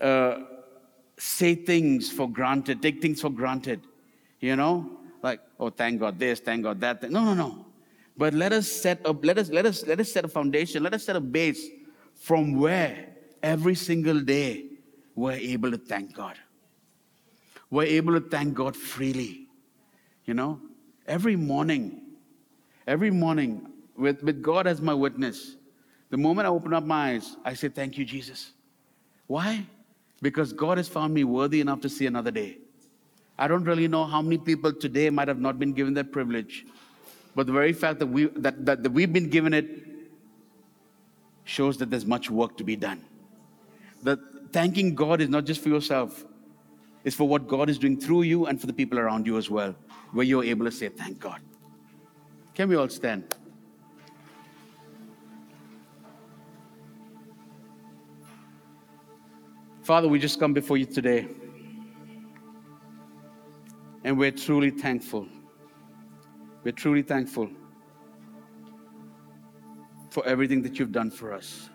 uh, 0.00 0.40
say 1.16 1.54
things 1.54 2.10
for 2.10 2.28
granted, 2.28 2.82
take 2.82 3.00
things 3.00 3.22
for 3.22 3.30
granted, 3.30 3.80
you 4.40 4.54
know? 4.54 4.90
Like, 5.22 5.40
oh, 5.58 5.70
thank 5.70 6.00
God 6.00 6.18
this, 6.18 6.40
thank 6.40 6.62
God 6.62 6.80
that. 6.80 7.10
No, 7.10 7.24
no, 7.24 7.34
no. 7.34 7.64
But 8.18 8.34
let 8.34 8.52
us 8.52 8.66
set 8.70 9.06
up, 9.06 9.24
let 9.24 9.38
us, 9.38 9.48
let 9.48 9.64
us, 9.64 9.86
let 9.86 10.00
us 10.00 10.12
set 10.12 10.24
a 10.24 10.28
foundation, 10.28 10.82
let 10.82 10.92
us 10.92 11.04
set 11.04 11.14
a 11.14 11.20
base 11.20 11.64
from 12.16 12.58
where 12.58 13.10
every 13.44 13.76
single 13.76 14.20
day 14.20 14.66
we're 15.14 15.32
able 15.32 15.70
to 15.70 15.78
thank 15.78 16.14
God. 16.14 16.36
We're 17.70 17.84
able 17.84 18.20
to 18.20 18.28
thank 18.28 18.54
God 18.54 18.74
freely. 18.76 19.46
You 20.24 20.34
know, 20.34 20.60
every 21.06 21.36
morning, 21.36 22.02
every 22.88 23.12
morning, 23.12 23.70
with, 23.96 24.22
with 24.24 24.42
God 24.42 24.66
as 24.66 24.80
my 24.80 24.94
witness, 24.94 25.54
the 26.10 26.16
moment 26.16 26.46
I 26.46 26.50
open 26.50 26.74
up 26.74 26.84
my 26.84 27.12
eyes, 27.12 27.36
I 27.44 27.54
say, 27.54 27.68
Thank 27.68 27.98
you, 27.98 28.04
Jesus. 28.04 28.52
Why? 29.28 29.64
Because 30.22 30.52
God 30.52 30.78
has 30.78 30.88
found 30.88 31.14
me 31.14 31.22
worthy 31.22 31.60
enough 31.60 31.80
to 31.82 31.88
see 31.88 32.06
another 32.06 32.32
day. 32.32 32.58
I 33.38 33.46
don't 33.46 33.64
really 33.64 33.86
know 33.86 34.04
how 34.04 34.22
many 34.22 34.38
people 34.38 34.72
today 34.72 35.08
might 35.10 35.28
have 35.28 35.38
not 35.38 35.58
been 35.58 35.72
given 35.72 35.94
that 35.94 36.10
privilege. 36.10 36.66
But 37.38 37.46
the 37.46 37.52
very 37.52 37.72
fact 37.72 38.00
that, 38.00 38.08
we, 38.08 38.24
that, 38.24 38.66
that, 38.66 38.82
that 38.82 38.90
we've 38.90 39.12
been 39.12 39.30
given 39.30 39.54
it 39.54 39.70
shows 41.44 41.78
that 41.78 41.88
there's 41.88 42.04
much 42.04 42.30
work 42.30 42.56
to 42.56 42.64
be 42.64 42.74
done. 42.74 43.00
That 44.02 44.18
thanking 44.50 44.96
God 44.96 45.20
is 45.20 45.28
not 45.28 45.44
just 45.44 45.60
for 45.60 45.68
yourself, 45.68 46.24
it's 47.04 47.14
for 47.14 47.28
what 47.28 47.46
God 47.46 47.70
is 47.70 47.78
doing 47.78 47.96
through 47.96 48.22
you 48.22 48.46
and 48.46 48.60
for 48.60 48.66
the 48.66 48.72
people 48.72 48.98
around 48.98 49.24
you 49.24 49.38
as 49.38 49.48
well, 49.48 49.76
where 50.10 50.26
you're 50.26 50.42
able 50.42 50.64
to 50.64 50.72
say, 50.72 50.88
Thank 50.88 51.20
God. 51.20 51.40
Can 52.56 52.68
we 52.70 52.74
all 52.74 52.88
stand? 52.88 53.32
Father, 59.84 60.08
we 60.08 60.18
just 60.18 60.40
come 60.40 60.52
before 60.52 60.76
you 60.76 60.86
today. 60.86 61.28
And 64.02 64.18
we're 64.18 64.32
truly 64.32 64.70
thankful. 64.70 65.28
We're 66.68 66.72
truly 66.72 67.00
thankful 67.00 67.48
for 70.10 70.22
everything 70.26 70.60
that 70.64 70.78
you've 70.78 70.92
done 70.92 71.10
for 71.10 71.32
us. 71.32 71.70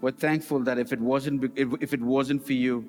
We're 0.00 0.12
thankful 0.12 0.60
that 0.60 0.78
if 0.78 0.92
it 0.92 1.00
wasn't, 1.00 1.52
if 1.58 1.92
it 1.92 2.00
wasn't 2.00 2.46
for 2.46 2.52
you, 2.52 2.88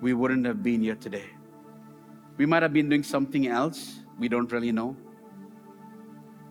we 0.00 0.14
wouldn't 0.14 0.46
have 0.46 0.62
been 0.62 0.80
here 0.80 0.94
today. 0.94 1.26
We 2.38 2.46
might 2.46 2.62
have 2.62 2.72
been 2.72 2.88
doing 2.88 3.02
something 3.02 3.48
else, 3.48 4.00
we 4.18 4.28
don't 4.28 4.50
really 4.50 4.72
know. 4.72 4.96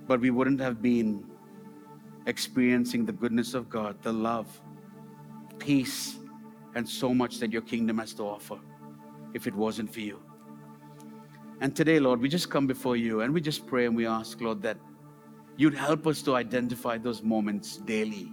But 0.06 0.20
we 0.22 0.30
wouldn't 0.30 0.60
have 0.62 0.84
been 0.84 1.26
experiencing 2.28 3.08
the 3.08 3.14
goodness 3.14 3.56
of 3.56 3.72
God, 3.72 4.00
the 4.04 4.14
love, 4.14 4.48
peace, 5.58 6.20
and 6.76 6.88
so 6.88 7.12
much 7.12 7.40
that 7.40 7.52
your 7.52 7.64
kingdom 7.64 7.98
has 7.98 8.14
to 8.14 8.22
offer 8.22 8.60
if 9.34 9.48
it 9.48 9.56
wasn't 9.56 9.92
for 9.92 10.02
you. 10.02 10.20
And 11.62 11.76
today, 11.76 12.00
Lord, 12.00 12.20
we 12.20 12.28
just 12.28 12.50
come 12.50 12.66
before 12.66 12.98
you 12.98 13.22
and 13.22 13.32
we 13.32 13.40
just 13.40 13.68
pray 13.68 13.86
and 13.86 13.96
we 13.96 14.08
ask, 14.08 14.42
Lord, 14.42 14.64
that 14.64 14.78
you'd 15.58 15.76
help 15.76 16.08
us 16.08 16.24
to 16.24 16.36
identify 16.36 16.98
those 16.98 17.22
moments 17.22 17.78
daily. 17.78 18.32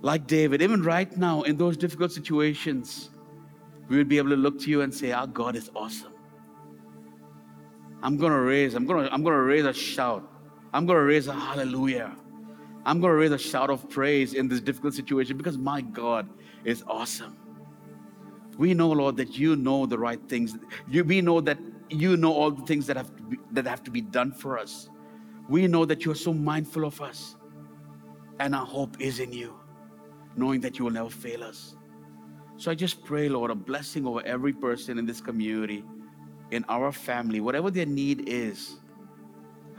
Like 0.00 0.28
David, 0.28 0.62
even 0.62 0.84
right 0.84 1.14
now 1.16 1.42
in 1.42 1.56
those 1.56 1.76
difficult 1.76 2.12
situations, 2.12 3.10
we 3.88 3.96
would 3.96 4.08
be 4.08 4.16
able 4.18 4.30
to 4.30 4.36
look 4.36 4.60
to 4.60 4.70
you 4.70 4.82
and 4.82 4.94
say, 4.94 5.10
Our 5.10 5.26
God 5.26 5.56
is 5.56 5.68
awesome. 5.74 6.12
I'm 8.00 8.16
gonna 8.16 8.40
raise, 8.40 8.74
I'm 8.74 8.86
gonna, 8.86 9.08
I'm 9.10 9.24
gonna 9.24 9.42
raise 9.42 9.64
a 9.64 9.72
shout. 9.72 10.22
I'm 10.72 10.86
gonna 10.86 11.02
raise 11.02 11.26
a 11.26 11.32
hallelujah. 11.32 12.14
I'm 12.84 13.00
gonna 13.00 13.14
raise 13.14 13.32
a 13.32 13.38
shout 13.38 13.70
of 13.70 13.90
praise 13.90 14.34
in 14.34 14.46
this 14.46 14.60
difficult 14.60 14.94
situation 14.94 15.36
because 15.36 15.58
my 15.58 15.80
God 15.80 16.28
is 16.64 16.84
awesome. 16.86 17.36
We 18.58 18.72
know, 18.74 18.90
Lord, 18.90 19.16
that 19.18 19.38
you 19.38 19.56
know 19.56 19.86
the 19.86 19.98
right 19.98 20.20
things. 20.28 20.56
You, 20.88 21.04
we 21.04 21.20
know 21.20 21.40
that 21.40 21.58
you 21.90 22.16
know 22.16 22.32
all 22.32 22.50
the 22.50 22.64
things 22.64 22.86
that 22.86 22.96
have, 22.96 23.14
to 23.16 23.22
be, 23.22 23.38
that 23.52 23.66
have 23.66 23.82
to 23.84 23.90
be 23.90 24.00
done 24.00 24.32
for 24.32 24.58
us. 24.58 24.88
We 25.48 25.66
know 25.66 25.84
that 25.84 26.04
you 26.04 26.10
are 26.10 26.16
so 26.16 26.32
mindful 26.32 26.84
of 26.84 27.00
us. 27.00 27.36
And 28.40 28.54
our 28.54 28.66
hope 28.66 29.00
is 29.00 29.20
in 29.20 29.32
you, 29.32 29.54
knowing 30.36 30.60
that 30.60 30.78
you 30.78 30.84
will 30.84 30.92
never 30.92 31.10
fail 31.10 31.42
us. 31.42 31.76
So 32.56 32.70
I 32.70 32.74
just 32.74 33.04
pray, 33.04 33.28
Lord, 33.28 33.50
a 33.50 33.54
blessing 33.54 34.06
over 34.06 34.22
every 34.26 34.52
person 34.52 34.98
in 34.98 35.06
this 35.06 35.20
community, 35.20 35.84
in 36.50 36.64
our 36.68 36.92
family, 36.92 37.40
whatever 37.40 37.70
their 37.70 37.86
need 37.86 38.28
is. 38.28 38.76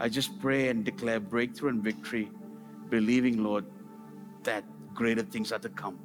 I 0.00 0.08
just 0.08 0.38
pray 0.40 0.68
and 0.68 0.84
declare 0.84 1.18
breakthrough 1.18 1.70
and 1.70 1.82
victory, 1.82 2.30
believing, 2.88 3.42
Lord, 3.42 3.64
that 4.44 4.64
greater 4.94 5.22
things 5.22 5.50
are 5.52 5.58
to 5.58 5.68
come 5.68 5.98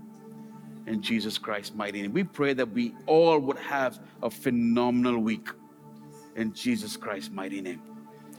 in 0.88 1.02
Jesus 1.02 1.38
Christ's 1.38 1.76
mighty 1.76 2.02
name. 2.02 2.14
We 2.14 2.24
pray 2.24 2.54
that 2.54 2.70
we 2.70 2.94
all 3.06 3.40
would 3.40 3.58
have 3.60 4.00
a 4.22 4.30
phenomenal 4.30 5.20
week 5.20 5.50
in 6.36 6.54
Jesus 6.54 6.98
Christ's 6.98 7.32
mighty 7.32 7.62
name. 7.62 7.82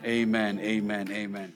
Amen, 0.05 0.61
amen, 0.61 1.11
amen. 1.11 1.53